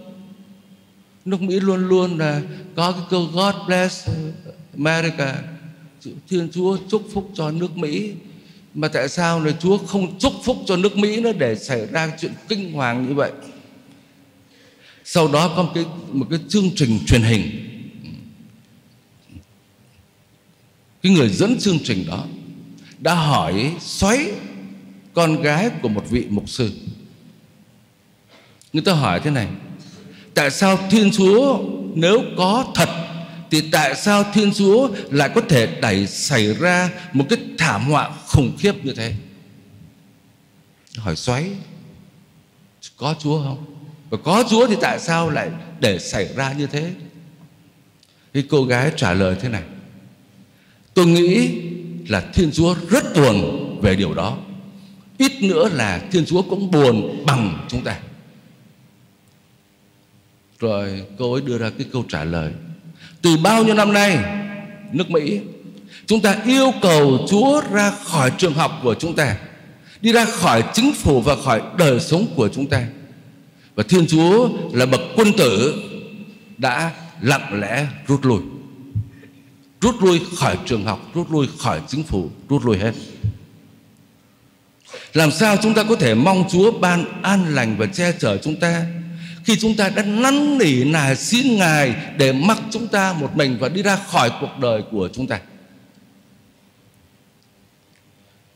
Nước 1.25 1.41
Mỹ 1.41 1.59
luôn 1.59 1.87
luôn 1.87 2.17
là 2.17 2.41
có 2.75 2.91
cái 2.91 3.01
câu 3.09 3.25
God 3.33 3.55
bless 3.67 4.09
America 4.77 5.35
Thiên 6.29 6.49
Chúa 6.51 6.77
chúc 6.89 7.03
phúc 7.13 7.29
cho 7.33 7.51
nước 7.51 7.77
Mỹ. 7.77 8.11
Mà 8.73 8.87
tại 8.87 9.09
sao 9.09 9.43
là 9.43 9.51
Chúa 9.59 9.77
không 9.77 10.19
chúc 10.19 10.33
phúc 10.43 10.57
cho 10.65 10.77
nước 10.77 10.97
Mỹ 10.97 11.21
nữa 11.21 11.31
để 11.37 11.55
xảy 11.55 11.85
ra 11.85 12.11
chuyện 12.19 12.31
kinh 12.47 12.73
hoàng 12.73 13.07
như 13.07 13.13
vậy? 13.13 13.31
Sau 15.03 15.27
đó 15.27 15.53
có 15.55 15.63
một 15.63 15.71
cái 15.75 15.85
một 16.11 16.25
cái 16.29 16.39
chương 16.49 16.69
trình 16.75 16.99
truyền 17.07 17.21
hình. 17.21 17.62
Cái 21.03 21.11
người 21.11 21.29
dẫn 21.29 21.59
chương 21.59 21.79
trình 21.83 22.05
đó 22.07 22.25
đã 22.99 23.13
hỏi 23.13 23.73
xoáy 23.79 24.31
con 25.13 25.41
gái 25.41 25.69
của 25.81 25.89
một 25.89 26.09
vị 26.09 26.25
mục 26.29 26.49
sư. 26.49 26.71
Người 28.73 28.83
ta 28.83 28.93
hỏi 28.93 29.19
thế 29.23 29.31
này, 29.31 29.47
tại 30.33 30.51
sao 30.51 30.79
thiên 30.91 31.11
chúa 31.11 31.59
nếu 31.93 32.21
có 32.37 32.65
thật 32.75 32.89
thì 33.51 33.69
tại 33.71 33.95
sao 33.95 34.23
thiên 34.33 34.53
chúa 34.53 34.89
lại 35.11 35.29
có 35.35 35.41
thể 35.49 35.79
đẩy 35.81 36.07
xảy 36.07 36.53
ra 36.53 36.89
một 37.13 37.25
cái 37.29 37.39
thảm 37.57 37.85
họa 37.85 38.11
khủng 38.27 38.57
khiếp 38.59 38.85
như 38.85 38.93
thế? 38.93 39.15
Hỏi 40.97 41.15
xoáy, 41.15 41.51
có 42.97 43.15
chúa 43.19 43.43
không? 43.43 43.65
Và 44.09 44.17
có 44.23 44.43
chúa 44.49 44.67
thì 44.67 44.75
tại 44.81 44.99
sao 44.99 45.29
lại 45.29 45.49
để 45.79 45.99
xảy 45.99 46.33
ra 46.35 46.53
như 46.53 46.67
thế? 46.67 46.93
Cái 48.33 48.43
cô 48.49 48.65
gái 48.65 48.91
trả 48.95 49.13
lời 49.13 49.35
thế 49.41 49.49
này 49.49 49.63
tôi 50.93 51.05
nghĩ 51.05 51.51
là 52.07 52.21
thiên 52.33 52.51
chúa 52.51 52.75
rất 52.89 53.03
buồn 53.15 53.79
về 53.81 53.95
điều 53.95 54.13
đó. 54.13 54.37
Ít 55.17 55.31
nữa 55.41 55.69
là 55.73 56.01
thiên 56.11 56.25
chúa 56.25 56.41
cũng 56.41 56.71
buồn 56.71 57.23
bằng 57.25 57.65
chúng 57.67 57.81
ta. 57.81 57.99
Rồi 60.59 61.03
cô 61.17 61.33
ấy 61.33 61.41
đưa 61.41 61.57
ra 61.57 61.71
cái 61.77 61.87
câu 61.93 62.05
trả 62.09 62.23
lời. 62.23 62.51
Từ 63.21 63.37
bao 63.37 63.63
nhiêu 63.63 63.75
năm 63.75 63.93
nay, 63.93 64.17
nước 64.91 65.11
mỹ, 65.11 65.39
chúng 66.05 66.21
ta 66.21 66.37
yêu 66.45 66.71
cầu 66.81 67.25
chúa 67.29 67.61
ra 67.71 67.91
khỏi 67.91 68.31
trường 68.37 68.53
học 68.53 68.79
của 68.83 68.95
chúng 68.99 69.15
ta, 69.15 69.37
đi 70.01 70.11
ra 70.11 70.25
khỏi 70.25 70.63
chính 70.73 70.93
phủ 70.93 71.21
và 71.21 71.35
khỏi 71.35 71.61
đời 71.77 71.99
sống 71.99 72.25
của 72.35 72.49
chúng 72.49 72.67
ta. 72.67 72.85
Và 73.75 73.83
thiên 73.89 74.07
chúa 74.07 74.49
là 74.73 74.85
bậc 74.85 75.01
quân 75.15 75.33
tử 75.37 75.83
đã 76.57 76.91
lặng 77.21 77.59
lẽ 77.59 77.87
rút 78.07 78.25
lui 78.25 78.39
rút 79.83 80.03
lui 80.03 80.21
khỏi 80.35 80.57
trường 80.65 80.85
học, 80.85 80.99
rút 81.13 81.31
lui 81.31 81.47
khỏi 81.57 81.81
chính 81.87 82.03
phủ, 82.03 82.29
rút 82.49 82.65
lui 82.65 82.77
hết. 82.77 82.91
Làm 85.13 85.31
sao 85.31 85.57
chúng 85.57 85.73
ta 85.73 85.83
có 85.83 85.95
thể 85.95 86.15
mong 86.15 86.49
chúa 86.49 86.71
ban 86.71 87.21
an 87.21 87.55
lành 87.55 87.75
và 87.77 87.85
che 87.85 88.11
chở 88.19 88.37
chúng 88.37 88.55
ta 88.55 88.85
khi 89.43 89.55
chúng 89.59 89.75
ta 89.75 89.89
đã 89.89 90.03
năn 90.03 90.57
nỉ 90.57 90.83
nài 90.83 91.15
xin 91.15 91.57
ngài 91.57 91.95
để 92.17 92.33
mặc 92.33 92.57
chúng 92.71 92.87
ta 92.87 93.13
một 93.13 93.35
mình 93.35 93.57
và 93.59 93.69
đi 93.69 93.83
ra 93.83 93.95
khỏi 93.95 94.31
cuộc 94.41 94.59
đời 94.59 94.81
của 94.91 95.09
chúng 95.13 95.27
ta? 95.27 95.39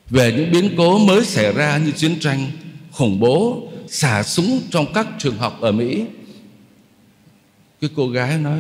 Về 0.10 0.32
những 0.32 0.52
biến 0.52 0.76
cố 0.78 0.98
mới 0.98 1.26
xảy 1.26 1.54
ra 1.54 1.78
như 1.78 1.92
chiến 1.92 2.20
tranh, 2.20 2.52
khủng 2.92 3.20
bố, 3.20 3.68
xả 3.88 4.24
súng 4.24 4.62
trong 4.72 4.94
các 4.94 5.08
trường 5.20 5.38
học 5.38 5.62
ở 5.62 5.72
mỹ, 5.72 6.06
cái 7.82 7.90
cô 7.96 8.08
gái 8.08 8.38
nói, 8.38 8.60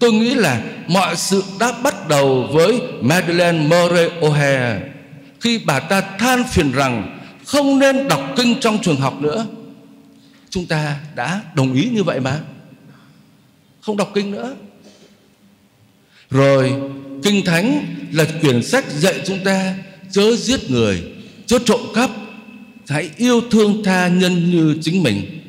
tôi 0.00 0.12
nghĩ 0.12 0.34
là 0.34 0.62
mọi 0.88 1.16
sự 1.16 1.44
đã 1.60 1.72
bắt 1.72 1.94
đầu 2.08 2.48
với 2.52 2.80
Madeleine 3.00 3.58
Murray 3.58 4.08
O'Hare 4.20 4.80
khi 5.40 5.60
bà 5.64 5.80
ta 5.80 6.00
than 6.00 6.44
phiền 6.44 6.72
rằng 6.72 7.18
không 7.46 7.78
nên 7.78 8.08
đọc 8.08 8.20
kinh 8.36 8.54
trong 8.60 8.78
trường 8.82 8.96
học 8.96 9.20
nữa, 9.20 9.46
chúng 10.50 10.66
ta 10.66 10.96
đã 11.14 11.42
đồng 11.54 11.74
ý 11.74 11.88
như 11.92 12.02
vậy 12.02 12.20
mà. 12.20 12.40
Không 13.80 13.96
đọc 13.96 14.10
kinh 14.14 14.30
nữa. 14.30 14.54
Rồi, 16.30 16.72
kinh 17.22 17.44
thánh 17.44 17.94
là 18.12 18.26
quyển 18.40 18.62
sách 18.62 18.84
dạy 18.90 19.14
chúng 19.26 19.38
ta 19.44 19.74
chớ 20.10 20.36
giết 20.36 20.70
người, 20.70 21.02
chớ 21.46 21.58
trộm 21.64 21.80
cắp, 21.94 22.10
hãy 22.88 23.10
yêu 23.16 23.40
thương 23.50 23.82
tha 23.84 24.08
nhân 24.08 24.50
như 24.50 24.78
chính 24.82 25.02
mình. 25.02 25.40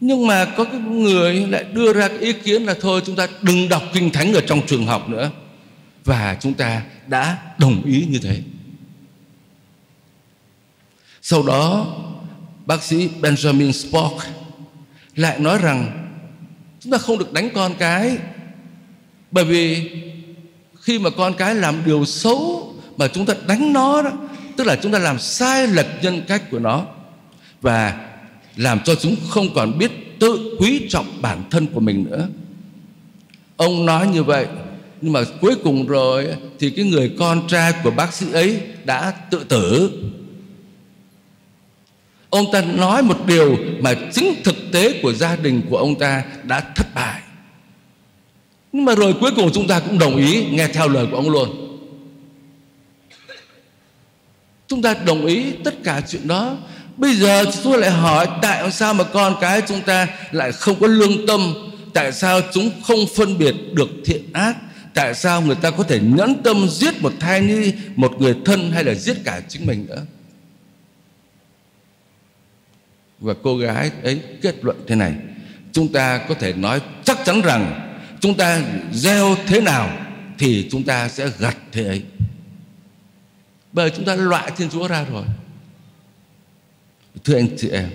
Nhưng 0.00 0.26
mà 0.26 0.44
có 0.44 0.64
cái 0.64 0.80
người 0.80 1.34
lại 1.34 1.64
đưa 1.72 1.92
ra 1.92 2.08
cái 2.08 2.18
ý 2.18 2.32
kiến 2.32 2.62
là 2.62 2.74
thôi, 2.80 3.00
chúng 3.06 3.16
ta 3.16 3.26
đừng 3.42 3.68
đọc 3.68 3.82
kinh 3.92 4.10
thánh 4.10 4.32
ở 4.32 4.40
trong 4.40 4.66
trường 4.66 4.86
học 4.86 5.08
nữa 5.08 5.30
và 6.08 6.36
chúng 6.40 6.54
ta 6.54 6.82
đã 7.06 7.38
đồng 7.58 7.82
ý 7.84 8.06
như 8.10 8.18
thế. 8.18 8.42
Sau 11.22 11.42
đó, 11.42 11.86
bác 12.66 12.82
sĩ 12.82 13.08
Benjamin 13.20 13.72
Spock 13.72 14.26
lại 15.16 15.38
nói 15.38 15.58
rằng 15.58 16.08
chúng 16.80 16.92
ta 16.92 16.98
không 16.98 17.18
được 17.18 17.32
đánh 17.32 17.50
con 17.54 17.74
cái, 17.78 18.18
bởi 19.30 19.44
vì 19.44 19.90
khi 20.80 20.98
mà 20.98 21.10
con 21.10 21.34
cái 21.34 21.54
làm 21.54 21.84
điều 21.84 22.04
xấu 22.04 22.74
mà 22.96 23.08
chúng 23.08 23.26
ta 23.26 23.34
đánh 23.46 23.72
nó 23.72 24.02
đó, 24.02 24.12
tức 24.56 24.64
là 24.66 24.76
chúng 24.76 24.92
ta 24.92 24.98
làm 24.98 25.18
sai 25.18 25.66
lệch 25.66 26.02
nhân 26.02 26.22
cách 26.28 26.50
của 26.50 26.58
nó 26.58 26.86
và 27.60 28.08
làm 28.56 28.80
cho 28.84 28.94
chúng 28.94 29.16
không 29.28 29.54
còn 29.54 29.78
biết 29.78 30.20
tự 30.20 30.56
quý 30.60 30.86
trọng 30.88 31.22
bản 31.22 31.42
thân 31.50 31.66
của 31.66 31.80
mình 31.80 32.04
nữa. 32.10 32.28
Ông 33.56 33.86
nói 33.86 34.06
như 34.06 34.22
vậy 34.22 34.46
nhưng 35.00 35.12
mà 35.12 35.20
cuối 35.40 35.54
cùng 35.64 35.86
rồi 35.86 36.26
thì 36.58 36.70
cái 36.70 36.84
người 36.84 37.12
con 37.18 37.48
trai 37.48 37.72
của 37.84 37.90
bác 37.90 38.14
sĩ 38.14 38.26
ấy 38.32 38.60
đã 38.84 39.10
tự 39.30 39.44
tử. 39.44 39.90
Ông 42.30 42.52
ta 42.52 42.60
nói 42.60 43.02
một 43.02 43.26
điều 43.26 43.56
mà 43.80 43.94
chính 44.12 44.42
thực 44.44 44.56
tế 44.72 45.00
của 45.02 45.12
gia 45.12 45.36
đình 45.36 45.62
của 45.70 45.76
ông 45.76 45.98
ta 45.98 46.24
đã 46.44 46.60
thất 46.60 46.86
bại. 46.94 47.20
Nhưng 48.72 48.84
mà 48.84 48.94
rồi 48.94 49.14
cuối 49.20 49.30
cùng 49.36 49.50
chúng 49.52 49.68
ta 49.68 49.80
cũng 49.80 49.98
đồng 49.98 50.16
ý 50.16 50.44
nghe 50.50 50.68
theo 50.68 50.88
lời 50.88 51.06
của 51.10 51.16
ông 51.16 51.30
luôn. 51.30 51.64
Chúng 54.68 54.82
ta 54.82 54.94
đồng 55.06 55.26
ý 55.26 55.44
tất 55.64 55.74
cả 55.84 56.02
chuyện 56.08 56.28
đó. 56.28 56.56
Bây 56.96 57.14
giờ 57.14 57.44
tôi 57.64 57.78
lại 57.78 57.90
hỏi 57.90 58.28
tại 58.42 58.70
sao 58.70 58.94
mà 58.94 59.04
con 59.04 59.36
cái 59.40 59.62
chúng 59.68 59.80
ta 59.80 60.08
lại 60.32 60.52
không 60.52 60.80
có 60.80 60.86
lương 60.86 61.26
tâm? 61.26 61.54
Tại 61.94 62.12
sao 62.12 62.40
chúng 62.52 62.70
không 62.86 62.98
phân 63.16 63.38
biệt 63.38 63.54
được 63.72 63.88
thiện 64.04 64.32
ác? 64.32 64.56
Tại 64.98 65.14
sao 65.14 65.42
người 65.42 65.54
ta 65.54 65.70
có 65.70 65.84
thể 65.84 66.00
nhẫn 66.00 66.42
tâm 66.42 66.68
giết 66.68 67.02
một 67.02 67.12
thai 67.20 67.40
nhi, 67.40 67.72
một 67.96 68.20
người 68.20 68.36
thân 68.44 68.70
hay 68.72 68.84
là 68.84 68.94
giết 68.94 69.16
cả 69.24 69.40
chính 69.48 69.66
mình 69.66 69.86
nữa? 69.86 70.06
Và 73.18 73.34
cô 73.42 73.56
gái 73.56 73.90
ấy 74.02 74.20
kết 74.42 74.64
luận 74.64 74.76
thế 74.86 74.94
này, 74.94 75.14
chúng 75.72 75.92
ta 75.92 76.18
có 76.28 76.34
thể 76.34 76.52
nói 76.52 76.80
chắc 77.04 77.18
chắn 77.24 77.40
rằng 77.40 77.90
chúng 78.20 78.36
ta 78.36 78.62
gieo 78.92 79.36
thế 79.46 79.60
nào 79.60 80.06
thì 80.38 80.68
chúng 80.70 80.82
ta 80.82 81.08
sẽ 81.08 81.30
gặt 81.38 81.56
thế 81.72 81.84
ấy. 81.84 82.02
Bởi 83.72 83.90
chúng 83.90 84.04
ta 84.04 84.14
loại 84.14 84.52
thiên 84.56 84.70
chúa 84.70 84.88
ra 84.88 85.04
rồi. 85.04 85.24
Thưa 87.24 87.34
anh 87.34 87.48
chị 87.56 87.68
em, 87.68 87.90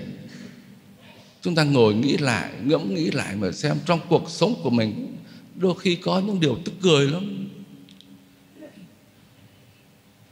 chúng 1.42 1.56
ta 1.56 1.64
ngồi 1.64 1.94
nghĩ 1.94 2.18
lại, 2.18 2.50
ngẫm 2.64 2.96
nghĩ 2.96 3.12
lại 3.12 3.36
mà 3.36 3.52
xem 3.52 3.78
trong 3.86 4.00
cuộc 4.10 4.30
sống 4.30 4.56
của 4.64 4.70
mình 4.70 5.18
đôi 5.56 5.74
khi 5.80 5.96
có 5.96 6.20
những 6.20 6.40
điều 6.40 6.58
tức 6.66 6.72
cười 6.82 7.08
lắm. 7.08 7.48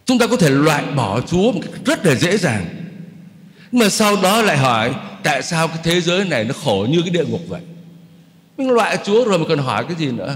Chúng 0.05 0.19
ta 0.19 0.27
có 0.27 0.35
thể 0.35 0.49
loại 0.49 0.85
bỏ 0.95 1.21
chúa 1.21 1.51
một 1.51 1.59
cách 1.63 1.81
rất 1.85 2.05
là 2.05 2.15
dễ 2.15 2.37
dàng. 2.37 2.65
Nhưng 3.71 3.79
mà 3.79 3.89
sau 3.89 4.21
đó 4.21 4.41
lại 4.41 4.57
hỏi, 4.57 4.95
tại 5.23 5.43
sao 5.43 5.67
cái 5.67 5.77
thế 5.83 6.01
giới 6.01 6.25
này 6.25 6.43
nó 6.43 6.53
khổ 6.53 6.87
như 6.89 7.01
cái 7.01 7.09
địa 7.09 7.25
ngục 7.25 7.41
vậy? 7.47 7.61
Mình 8.57 8.69
loại 8.69 8.97
chúa 9.03 9.25
rồi 9.25 9.39
mà 9.39 9.45
còn 9.49 9.59
hỏi 9.59 9.85
cái 9.87 9.95
gì 9.95 10.11
nữa? 10.11 10.35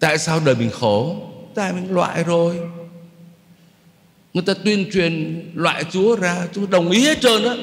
Tại 0.00 0.18
sao 0.18 0.40
đời 0.44 0.54
mình 0.54 0.70
khổ? 0.70 1.16
Tại 1.54 1.72
mình 1.72 1.94
loại 1.94 2.24
rồi. 2.24 2.60
Người 4.34 4.42
ta 4.42 4.54
tuyên 4.64 4.90
truyền 4.92 5.42
loại 5.54 5.84
chúa 5.84 6.16
ra 6.16 6.48
chúng 6.52 6.70
đồng 6.70 6.90
ý 6.90 7.04
hết 7.04 7.20
trơn 7.20 7.44
á. 7.44 7.54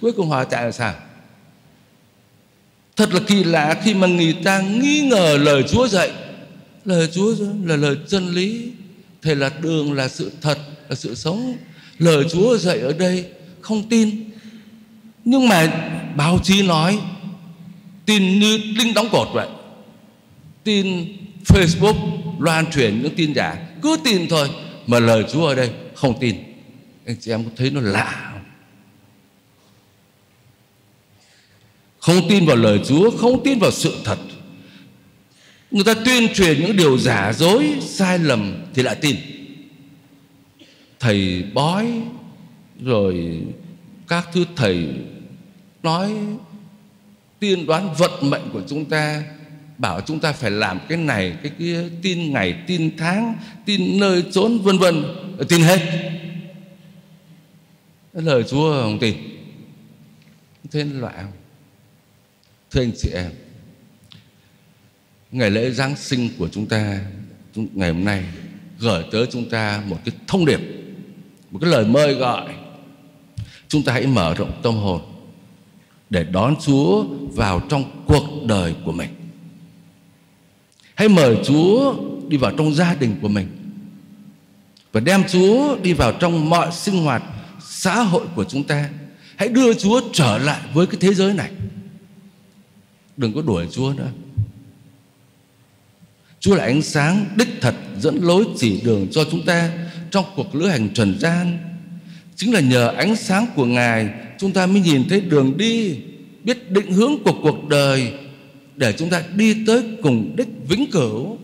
Cuối 0.00 0.12
cùng 0.12 0.28
hỏi, 0.28 0.46
tại 0.50 0.72
sao? 0.72 0.94
Thật 2.96 3.14
là 3.14 3.20
kỳ 3.26 3.44
lạ 3.44 3.80
khi 3.84 3.94
mà 3.94 4.06
người 4.06 4.32
ta 4.44 4.60
nghi 4.60 5.00
ngờ 5.00 5.38
lời 5.40 5.62
chúa 5.70 5.88
dạy. 5.88 6.10
Lời 6.84 7.08
chúa 7.12 7.34
là 7.64 7.76
lời 7.76 7.96
chân 8.08 8.28
lý. 8.34 8.62
Thầy 9.22 9.36
là 9.36 9.50
đường, 9.60 9.92
là 9.92 10.08
sự 10.08 10.32
thật, 10.40 10.58
là 10.88 10.94
sự 10.94 11.14
sống. 11.14 11.56
Lời 11.98 12.24
chúa 12.32 12.56
dạy 12.56 12.78
ở 12.78 12.92
đây, 12.92 13.24
không 13.60 13.88
tin. 13.88 14.30
Nhưng 15.24 15.48
mà 15.48 15.90
báo 16.16 16.38
chí 16.44 16.62
nói, 16.62 16.98
tin 18.06 18.40
như 18.40 18.58
linh 18.78 18.94
đóng 18.94 19.08
cột 19.12 19.28
vậy. 19.32 19.48
Tin 20.64 21.16
Facebook 21.46 21.94
loan 22.38 22.70
truyền 22.70 23.02
những 23.02 23.14
tin 23.14 23.32
giả. 23.34 23.56
Cứ 23.82 23.96
tin 24.04 24.28
thôi, 24.28 24.48
mà 24.86 25.00
lời 25.00 25.24
Chúa 25.32 25.46
ở 25.46 25.54
đây 25.54 25.70
không 25.94 26.20
tin. 26.20 26.36
Anh 27.06 27.16
chị 27.20 27.30
em 27.30 27.44
có 27.44 27.50
thấy 27.56 27.70
nó 27.70 27.80
lạ 27.80 28.31
không? 32.02 32.28
tin 32.28 32.46
vào 32.46 32.56
lời 32.56 32.80
Chúa, 32.84 33.10
không 33.10 33.44
tin 33.44 33.58
vào 33.58 33.70
sự 33.70 33.94
thật. 34.04 34.18
Người 35.70 35.84
ta 35.84 35.94
tuyên 36.04 36.28
truyền 36.34 36.60
những 36.60 36.76
điều 36.76 36.98
giả 36.98 37.32
dối, 37.32 37.72
sai 37.80 38.18
lầm 38.18 38.54
thì 38.74 38.82
lại 38.82 38.94
tin. 38.94 39.16
Thầy 41.00 41.44
bói, 41.54 41.86
rồi 42.80 43.42
các 44.08 44.28
thứ 44.32 44.44
thầy 44.56 44.88
nói, 45.82 46.12
tiên 47.38 47.66
đoán 47.66 47.94
vận 47.98 48.30
mệnh 48.30 48.50
của 48.52 48.62
chúng 48.68 48.84
ta, 48.84 49.22
bảo 49.78 50.00
chúng 50.00 50.20
ta 50.20 50.32
phải 50.32 50.50
làm 50.50 50.78
cái 50.88 50.98
này, 50.98 51.36
cái 51.42 51.52
kia, 51.58 51.84
tin 52.02 52.32
ngày, 52.32 52.54
tin 52.66 52.96
tháng, 52.96 53.34
tin 53.64 54.00
nơi 54.00 54.24
trốn 54.32 54.58
vân 54.58 54.78
vân. 54.78 55.04
Tin 55.48 55.60
hết. 55.60 55.80
Lời 58.12 58.42
chúa 58.50 58.82
không 58.82 58.98
tin. 58.98 59.14
Thế 60.70 60.84
loại 60.84 61.14
không 61.16 61.41
thưa 62.72 62.80
anh 62.80 62.92
chị 62.96 63.10
em, 63.14 63.30
ngày 65.32 65.50
lễ 65.50 65.70
giáng 65.70 65.96
sinh 65.96 66.28
của 66.38 66.48
chúng 66.48 66.66
ta 66.66 67.00
ngày 67.54 67.92
hôm 67.92 68.04
nay 68.04 68.24
gửi 68.78 69.04
tới 69.12 69.26
chúng 69.30 69.50
ta 69.50 69.82
một 69.86 69.96
cái 70.04 70.14
thông 70.26 70.44
điệp, 70.44 70.60
một 71.50 71.58
cái 71.62 71.70
lời 71.70 71.84
mời 71.84 72.14
gọi 72.14 72.54
chúng 73.68 73.82
ta 73.82 73.92
hãy 73.92 74.06
mở 74.06 74.34
rộng 74.34 74.60
tâm 74.62 74.74
hồn 74.74 75.00
để 76.10 76.24
đón 76.24 76.56
Chúa 76.60 77.04
vào 77.34 77.60
trong 77.68 78.04
cuộc 78.06 78.26
đời 78.46 78.74
của 78.84 78.92
mình. 78.92 79.10
Hãy 80.94 81.08
mời 81.08 81.36
Chúa 81.44 81.94
đi 82.28 82.36
vào 82.36 82.52
trong 82.58 82.74
gia 82.74 82.94
đình 82.94 83.16
của 83.22 83.28
mình 83.28 83.48
và 84.92 85.00
đem 85.00 85.24
Chúa 85.28 85.76
đi 85.82 85.92
vào 85.92 86.12
trong 86.12 86.50
mọi 86.50 86.72
sinh 86.72 87.02
hoạt, 87.02 87.22
xã 87.60 88.02
hội 88.02 88.26
của 88.34 88.44
chúng 88.44 88.64
ta. 88.64 88.88
Hãy 89.36 89.48
đưa 89.48 89.74
Chúa 89.74 90.00
trở 90.12 90.38
lại 90.38 90.60
với 90.74 90.86
cái 90.86 90.96
thế 91.00 91.14
giới 91.14 91.34
này. 91.34 91.50
Đừng 93.22 93.32
có 93.32 93.42
đuổi 93.42 93.66
Chúa 93.70 93.92
nữa. 93.96 94.10
Chúa 96.40 96.54
là 96.54 96.64
ánh 96.64 96.82
sáng 96.82 97.26
đích 97.36 97.48
thật 97.60 97.74
dẫn 98.00 98.18
lối 98.22 98.44
chỉ 98.58 98.80
đường 98.80 99.06
cho 99.10 99.24
chúng 99.30 99.44
ta 99.44 99.70
trong 100.10 100.24
cuộc 100.36 100.54
lữ 100.54 100.66
hành 100.66 100.88
trần 100.94 101.18
gian. 101.20 101.58
Chính 102.36 102.52
là 102.52 102.60
nhờ 102.60 102.88
ánh 102.88 103.16
sáng 103.16 103.46
của 103.54 103.64
Ngài 103.64 104.10
chúng 104.38 104.52
ta 104.52 104.66
mới 104.66 104.80
nhìn 104.80 105.08
thấy 105.08 105.20
đường 105.20 105.56
đi, 105.56 105.96
biết 106.44 106.70
định 106.70 106.92
hướng 106.92 107.22
của 107.24 107.32
cuộc 107.42 107.68
đời 107.68 108.12
để 108.76 108.92
chúng 108.92 109.10
ta 109.10 109.22
đi 109.36 109.66
tới 109.66 109.82
cùng 110.02 110.36
đích 110.36 110.48
vĩnh 110.68 110.90
cửu. 110.90 111.38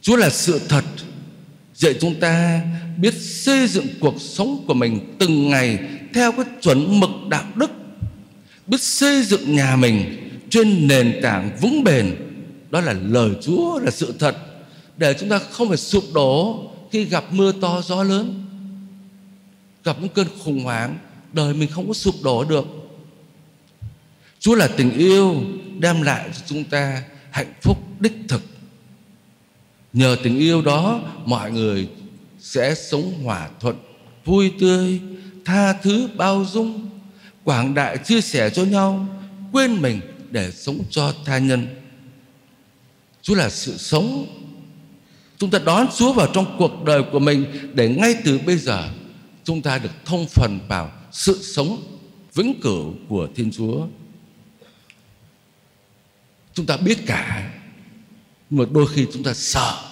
Chúa 0.00 0.16
là 0.16 0.30
sự 0.30 0.60
thật 0.68 0.84
dạy 1.74 1.94
chúng 2.00 2.14
ta 2.20 2.62
biết 2.96 3.14
xây 3.14 3.66
dựng 3.66 3.86
cuộc 4.00 4.14
sống 4.20 4.64
của 4.66 4.74
mình 4.74 5.00
từng 5.18 5.50
ngày 5.50 5.78
theo 6.14 6.32
cái 6.32 6.44
chuẩn 6.60 7.00
mực 7.00 7.10
đạo 7.28 7.44
đức, 7.54 7.70
biết 8.66 8.80
xây 8.80 9.22
dựng 9.22 9.56
nhà 9.56 9.76
mình 9.76 10.29
trên 10.50 10.88
nền 10.88 11.20
tảng 11.22 11.50
vững 11.60 11.84
bền. 11.84 12.16
Đó 12.70 12.80
là 12.80 12.92
lời 12.92 13.30
Chúa, 13.42 13.78
là 13.78 13.90
sự 13.90 14.14
thật, 14.18 14.36
để 14.96 15.14
chúng 15.20 15.28
ta 15.28 15.38
không 15.38 15.68
phải 15.68 15.76
sụp 15.76 16.04
đổ 16.14 16.64
khi 16.92 17.04
gặp 17.04 17.24
mưa 17.30 17.52
to, 17.60 17.82
gió 17.86 18.02
lớn, 18.02 18.44
gặp 19.84 19.96
những 20.00 20.08
cơn 20.08 20.26
khủng 20.44 20.64
hoảng, 20.64 20.98
đời 21.32 21.54
mình 21.54 21.68
không 21.70 21.88
có 21.88 21.94
sụp 21.94 22.14
đổ 22.22 22.44
được. 22.44 22.66
Chúa 24.38 24.54
là 24.54 24.68
tình 24.76 24.92
yêu 24.98 25.34
đem 25.78 26.02
lại 26.02 26.28
cho 26.32 26.40
chúng 26.46 26.64
ta 26.64 27.02
hạnh 27.30 27.52
phúc 27.62 27.78
đích 28.00 28.12
thực. 28.28 28.42
Nhờ 29.92 30.16
tình 30.22 30.38
yêu 30.38 30.62
đó, 30.62 31.00
mọi 31.24 31.52
người 31.52 31.88
sẽ 32.40 32.74
sống 32.74 33.12
hòa 33.24 33.48
thuận, 33.60 33.76
vui 34.24 34.52
tươi, 34.60 35.00
tha 35.44 35.72
thứ, 35.72 36.08
bao 36.16 36.44
dung. 36.52 36.88
Quảng 37.44 37.74
đại 37.74 37.98
chia 37.98 38.20
sẻ 38.20 38.50
cho 38.50 38.64
nhau, 38.64 39.06
quên 39.52 39.82
mình 39.82 40.00
để 40.30 40.50
sống 40.50 40.78
cho 40.90 41.14
tha 41.24 41.38
nhân 41.38 41.66
Chúa 43.22 43.34
là 43.34 43.50
sự 43.50 43.76
sống 43.76 44.26
Chúng 45.40 45.50
ta 45.50 45.58
đón 45.58 45.86
Chúa 45.96 46.12
vào 46.12 46.28
trong 46.34 46.56
cuộc 46.58 46.84
đời 46.84 47.02
của 47.12 47.18
mình 47.18 47.70
để 47.74 47.88
ngay 47.88 48.14
từ 48.24 48.38
bây 48.38 48.56
giờ 48.56 48.88
chúng 49.44 49.62
ta 49.62 49.78
được 49.78 49.90
thông 50.04 50.26
phần 50.26 50.58
vào 50.68 50.92
sự 51.12 51.42
sống 51.42 51.82
vĩnh 52.34 52.60
cửu 52.62 52.94
của 53.08 53.28
Thiên 53.34 53.50
Chúa. 53.52 53.86
Chúng 56.54 56.66
ta 56.66 56.76
biết 56.76 56.98
cả 57.06 57.52
nhưng 58.50 58.60
mà 58.60 58.64
đôi 58.72 58.86
khi 58.86 59.06
chúng 59.12 59.22
ta 59.22 59.34
sợ 59.34 59.82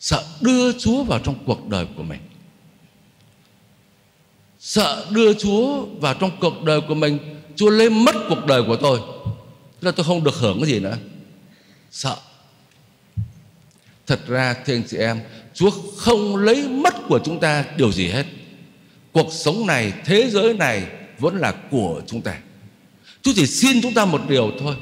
sợ 0.00 0.24
đưa 0.40 0.72
Chúa 0.72 1.02
vào 1.02 1.18
trong 1.18 1.34
cuộc 1.46 1.68
đời 1.68 1.86
của 1.96 2.02
mình. 2.02 2.20
Sợ 4.58 5.06
đưa 5.10 5.34
Chúa 5.34 5.84
vào 5.84 6.14
trong 6.14 6.30
cuộc 6.40 6.62
đời 6.62 6.80
của 6.88 6.94
mình, 6.94 7.18
Chúa 7.56 7.70
lấy 7.70 7.90
mất 7.90 8.14
cuộc 8.28 8.46
đời 8.46 8.62
của 8.66 8.76
tôi. 8.76 9.00
Thế 9.84 9.88
là 9.88 9.92
tôi 9.92 10.04
không 10.04 10.24
được 10.24 10.34
hưởng 10.34 10.60
cái 10.60 10.70
gì 10.70 10.80
nữa. 10.80 10.98
Sợ. 11.90 12.16
Thật 14.06 14.20
ra 14.28 14.54
thưa 14.54 14.74
anh 14.74 14.82
chị 14.88 14.96
em 14.96 15.20
Chúa 15.54 15.70
không 15.96 16.36
lấy 16.36 16.68
mất 16.68 16.94
của 17.08 17.20
chúng 17.24 17.40
ta 17.40 17.64
điều 17.76 17.92
gì 17.92 18.08
hết. 18.08 18.26
Cuộc 19.12 19.32
sống 19.32 19.66
này, 19.66 19.92
thế 20.04 20.30
giới 20.30 20.54
này 20.54 20.86
Vẫn 21.18 21.36
là 21.36 21.54
của 21.70 22.02
chúng 22.06 22.22
ta. 22.22 22.38
Chúa 23.22 23.32
chỉ 23.36 23.46
xin 23.46 23.82
chúng 23.82 23.94
ta 23.94 24.04
một 24.04 24.20
điều 24.28 24.52
thôi. 24.60 24.76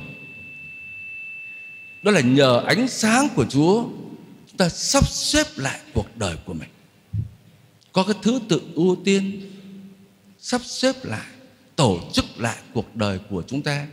Đó 2.03 2.11
là 2.11 2.21
nhờ 2.21 2.62
ánh 2.67 2.88
sáng 2.88 3.29
của 3.37 3.45
Chúa 3.45 3.85
Chúng 4.47 4.57
ta 4.57 4.69
sắp 4.69 5.09
xếp 5.09 5.47
lại 5.57 5.81
cuộc 5.95 6.17
đời 6.17 6.37
của 6.45 6.55
mình. 6.55 6.69
Có 7.93 8.05
cái 8.05 8.15
thứ 8.23 8.41
tự 8.49 8.61
ưu 8.75 8.97
tiên 9.05 9.51
Sắp 10.38 10.61
xếp 10.65 10.95
lại 11.03 11.27
Tổ 11.77 12.01
chức 12.12 12.25
lại 12.38 12.57
cuộc 12.75 12.97
đời 12.97 13.19
của 13.31 13.43
chúng 13.47 13.62
ta. 13.62 13.87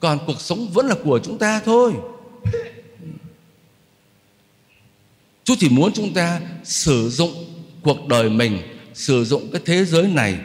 Còn 0.00 0.18
cuộc 0.26 0.40
sống 0.40 0.68
vẫn 0.68 0.86
là 0.86 0.94
của 1.04 1.20
chúng 1.24 1.38
ta 1.38 1.60
thôi 1.64 1.92
Chúa 5.44 5.54
chỉ 5.58 5.68
muốn 5.68 5.92
chúng 5.92 6.14
ta 6.14 6.40
sử 6.64 7.10
dụng 7.10 7.30
cuộc 7.82 8.06
đời 8.06 8.30
mình, 8.30 8.58
sử 8.94 9.24
dụng 9.24 9.50
cái 9.52 9.62
thế 9.64 9.84
giới 9.84 10.06
này 10.06 10.38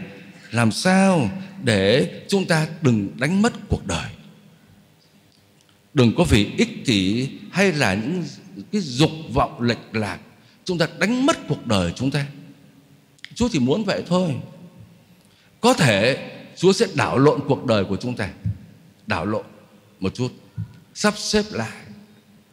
làm 0.51 0.71
sao 0.71 1.29
để 1.63 2.09
chúng 2.27 2.45
ta 2.45 2.67
đừng 2.81 3.09
đánh 3.19 3.41
mất 3.41 3.53
cuộc 3.69 3.87
đời. 3.87 4.09
Đừng 5.93 6.15
có 6.17 6.23
vì 6.23 6.51
ích 6.57 6.85
kỷ 6.85 7.29
hay 7.51 7.71
là 7.71 7.93
những 7.93 8.23
cái 8.71 8.81
dục 8.81 9.11
vọng 9.33 9.61
lệch 9.61 9.95
lạc 9.95 10.19
chúng 10.65 10.77
ta 10.77 10.87
đánh 10.99 11.25
mất 11.25 11.47
cuộc 11.47 11.67
đời 11.67 11.93
chúng 11.95 12.11
ta. 12.11 12.25
Chúa 13.35 13.49
chỉ 13.49 13.59
muốn 13.59 13.83
vậy 13.83 14.03
thôi. 14.07 14.35
Có 15.61 15.73
thể 15.73 16.29
Chúa 16.55 16.73
sẽ 16.73 16.87
đảo 16.95 17.17
lộn 17.17 17.39
cuộc 17.47 17.65
đời 17.65 17.85
của 17.85 17.97
chúng 17.97 18.15
ta. 18.15 18.29
Đảo 19.07 19.25
lộn 19.25 19.45
một 19.99 20.15
chút, 20.15 20.31
sắp 20.93 21.13
xếp 21.17 21.43
lại, 21.51 21.81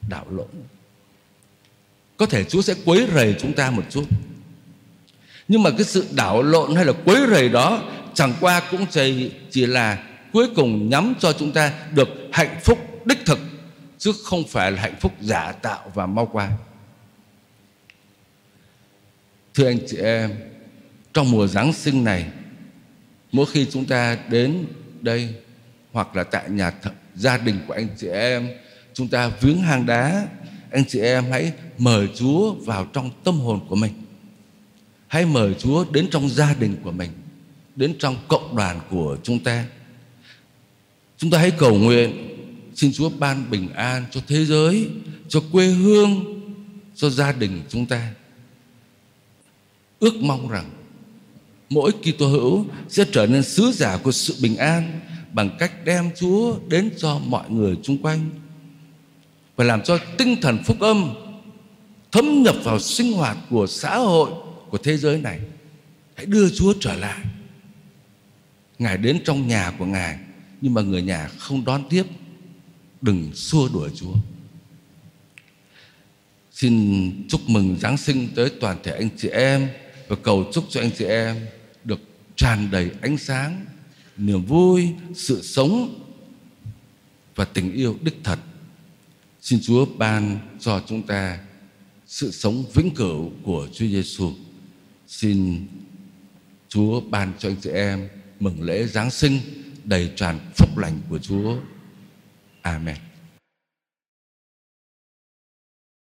đảo 0.09 0.27
lộn. 0.31 0.49
Có 2.17 2.27
thể 2.27 2.45
Chúa 2.45 2.63
sẽ 2.63 2.75
quấy 2.85 3.07
rầy 3.15 3.37
chúng 3.39 3.53
ta 3.53 3.71
một 3.71 3.83
chút. 3.91 4.05
Nhưng 5.49 5.63
mà 5.63 5.71
cái 5.71 5.85
sự 5.85 6.07
đảo 6.11 6.43
lộn 6.43 6.75
hay 6.75 6.85
là 6.85 6.93
quấy 7.05 7.27
rầy 7.31 7.49
đó 7.49 7.83
chẳng 8.15 8.35
qua 8.41 8.63
cũng 8.71 8.87
chỉ, 8.91 9.31
chỉ 9.51 9.67
là 9.67 10.07
cuối 10.33 10.49
cùng 10.57 10.89
nhắm 10.89 11.15
cho 11.19 11.33
chúng 11.33 11.53
ta 11.53 11.73
được 11.95 12.09
hạnh 12.33 12.61
phúc 12.65 12.79
đích 13.05 13.19
thực 13.27 13.39
chứ 13.99 14.13
không 14.25 14.45
phải 14.49 14.73
là 14.73 14.83
hạnh 14.83 14.95
phúc 15.01 15.13
giả 15.21 15.53
tạo 15.53 15.91
và 15.95 16.07
mau 16.07 16.27
qua. 16.27 16.51
Thưa 19.55 19.67
anh 19.67 19.79
chị 19.87 19.97
em 19.97 20.31
trong 21.15 21.31
mùa 21.31 21.47
giáng 21.47 21.73
sinh 21.73 22.05
này 22.05 22.27
mỗi 23.33 23.47
khi 23.47 23.67
chúng 23.71 23.85
ta 23.85 24.19
đến 24.29 24.67
đây 25.01 25.35
hoặc 25.93 26.17
là 26.17 26.25
tại 26.25 26.51
nhà 26.51 26.73
th- 26.83 26.91
gia 27.15 27.39
đình 27.39 27.59
của 27.67 27.75
anh 27.75 27.89
chị 27.97 28.09
em 28.09 28.49
chúng 28.95 29.09
ta 29.09 29.29
viếng 29.41 29.61
hang 29.61 29.87
đá 29.87 30.27
anh 30.71 30.85
chị 30.89 31.01
em 31.01 31.25
hãy 31.31 31.53
mời 31.79 32.09
Chúa 32.15 32.55
vào 32.55 32.87
trong 32.93 33.11
tâm 33.25 33.41
hồn 33.41 33.61
của 33.69 33.77
mình. 33.77 33.93
Hãy 35.07 35.27
mời 35.27 35.55
Chúa 35.55 35.85
đến 35.93 36.09
trong 36.11 36.29
gia 36.29 36.55
đình 36.55 36.77
của 36.83 36.93
mình, 36.93 37.11
đến 37.77 37.95
trong 37.99 38.17
cộng 38.29 38.57
đoàn 38.57 38.81
của 38.91 39.17
chúng 39.23 39.39
ta. 39.39 39.67
Chúng 41.19 41.31
ta 41.31 41.39
hãy 41.39 41.51
cầu 41.51 41.75
nguyện 41.75 42.29
xin 42.75 42.93
Chúa 42.93 43.09
ban 43.09 43.51
bình 43.51 43.73
an 43.73 44.05
cho 44.11 44.21
thế 44.27 44.45
giới, 44.45 44.89
cho 45.29 45.43
quê 45.53 45.67
hương, 45.67 46.25
cho 46.95 47.11
gia 47.11 47.33
đình 47.33 47.63
chúng 47.69 47.87
ta. 47.87 48.13
Ước 50.01 50.17
mong 50.17 50.49
rằng 50.49 50.71
mỗi 51.71 51.93
Kitô 51.93 52.27
hữu 52.27 52.67
sẽ 52.89 53.05
trở 53.13 53.27
nên 53.27 53.43
sứ 53.43 53.73
giả 53.73 53.97
của 53.97 54.13
sự 54.13 54.37
bình 54.43 54.57
an 54.57 55.01
bằng 55.33 55.51
cách 55.59 55.85
đem 55.85 56.11
Chúa 56.17 56.59
đến 56.69 56.91
cho 56.99 57.19
mọi 57.19 57.51
người 57.51 57.77
xung 57.83 57.99
quanh 57.99 58.31
phải 59.57 59.67
làm 59.67 59.83
cho 59.83 59.99
tinh 60.19 60.37
thần 60.43 60.59
phúc 60.65 60.81
âm 60.81 61.15
thấm 62.13 62.43
nhập 62.43 62.57
vào 62.65 62.79
sinh 62.79 63.13
hoạt 63.13 63.37
của 63.51 63.67
xã 63.67 63.97
hội 63.97 64.31
của 64.71 64.79
thế 64.79 64.97
giới 64.97 65.21
này. 65.21 65.41
Hãy 66.15 66.27
đưa 66.27 66.51
chúa 66.51 66.75
trở 66.81 66.97
lại. 66.97 67.25
Ngài 68.79 68.97
đến 68.99 69.19
trong 69.25 69.49
nhà 69.49 69.73
của 69.79 69.87
ngài 69.87 70.19
nhưng 70.61 70.75
mà 70.75 70.83
người 70.83 71.03
nhà 71.03 71.29
không 71.39 71.65
đón 71.65 71.89
tiếp. 71.91 72.07
Đừng 73.01 73.31
xua 73.35 73.69
đuổi 73.69 73.91
chúa. 73.95 74.15
Xin 76.53 77.13
chúc 77.29 77.41
mừng 77.47 77.77
Giáng 77.81 77.97
sinh 77.97 78.29
tới 78.35 78.51
toàn 78.61 78.77
thể 78.83 78.93
anh 78.93 79.09
chị 79.17 79.29
em 79.29 79.69
và 80.09 80.17
cầu 80.23 80.45
chúc 80.53 80.65
cho 80.69 80.81
anh 80.81 80.91
chị 80.99 81.05
em 81.05 81.37
được 81.85 82.01
tràn 82.37 82.71
đầy 82.71 82.91
ánh 83.03 83.19
sáng, 83.19 83.67
niềm 84.21 84.45
vui, 84.45 84.89
sự 85.15 85.43
sống 85.43 86.05
và 87.35 87.45
tình 87.45 87.73
yêu 87.73 87.97
đích 88.03 88.17
thật. 88.25 88.39
Xin 89.41 89.61
Chúa 89.63 89.87
ban 89.99 90.39
cho 90.61 90.83
chúng 90.89 91.03
ta 91.03 91.39
sự 92.07 92.31
sống 92.31 92.65
vĩnh 92.75 92.95
cửu 92.95 93.33
của 93.43 93.69
Chúa 93.73 93.87
Giêsu. 93.87 94.33
Xin 95.07 95.67
Chúa 96.69 97.01
ban 97.01 97.33
cho 97.39 97.49
anh 97.49 97.57
chị 97.61 97.71
em 97.71 98.09
mừng 98.41 98.63
lễ 98.63 98.87
Giáng 98.87 99.11
sinh 99.11 99.39
đầy 99.85 100.11
tràn 100.17 100.39
phúc 100.57 100.79
lành 100.79 101.01
của 101.09 101.19
Chúa. 101.19 101.57
Amen. 102.63 103.10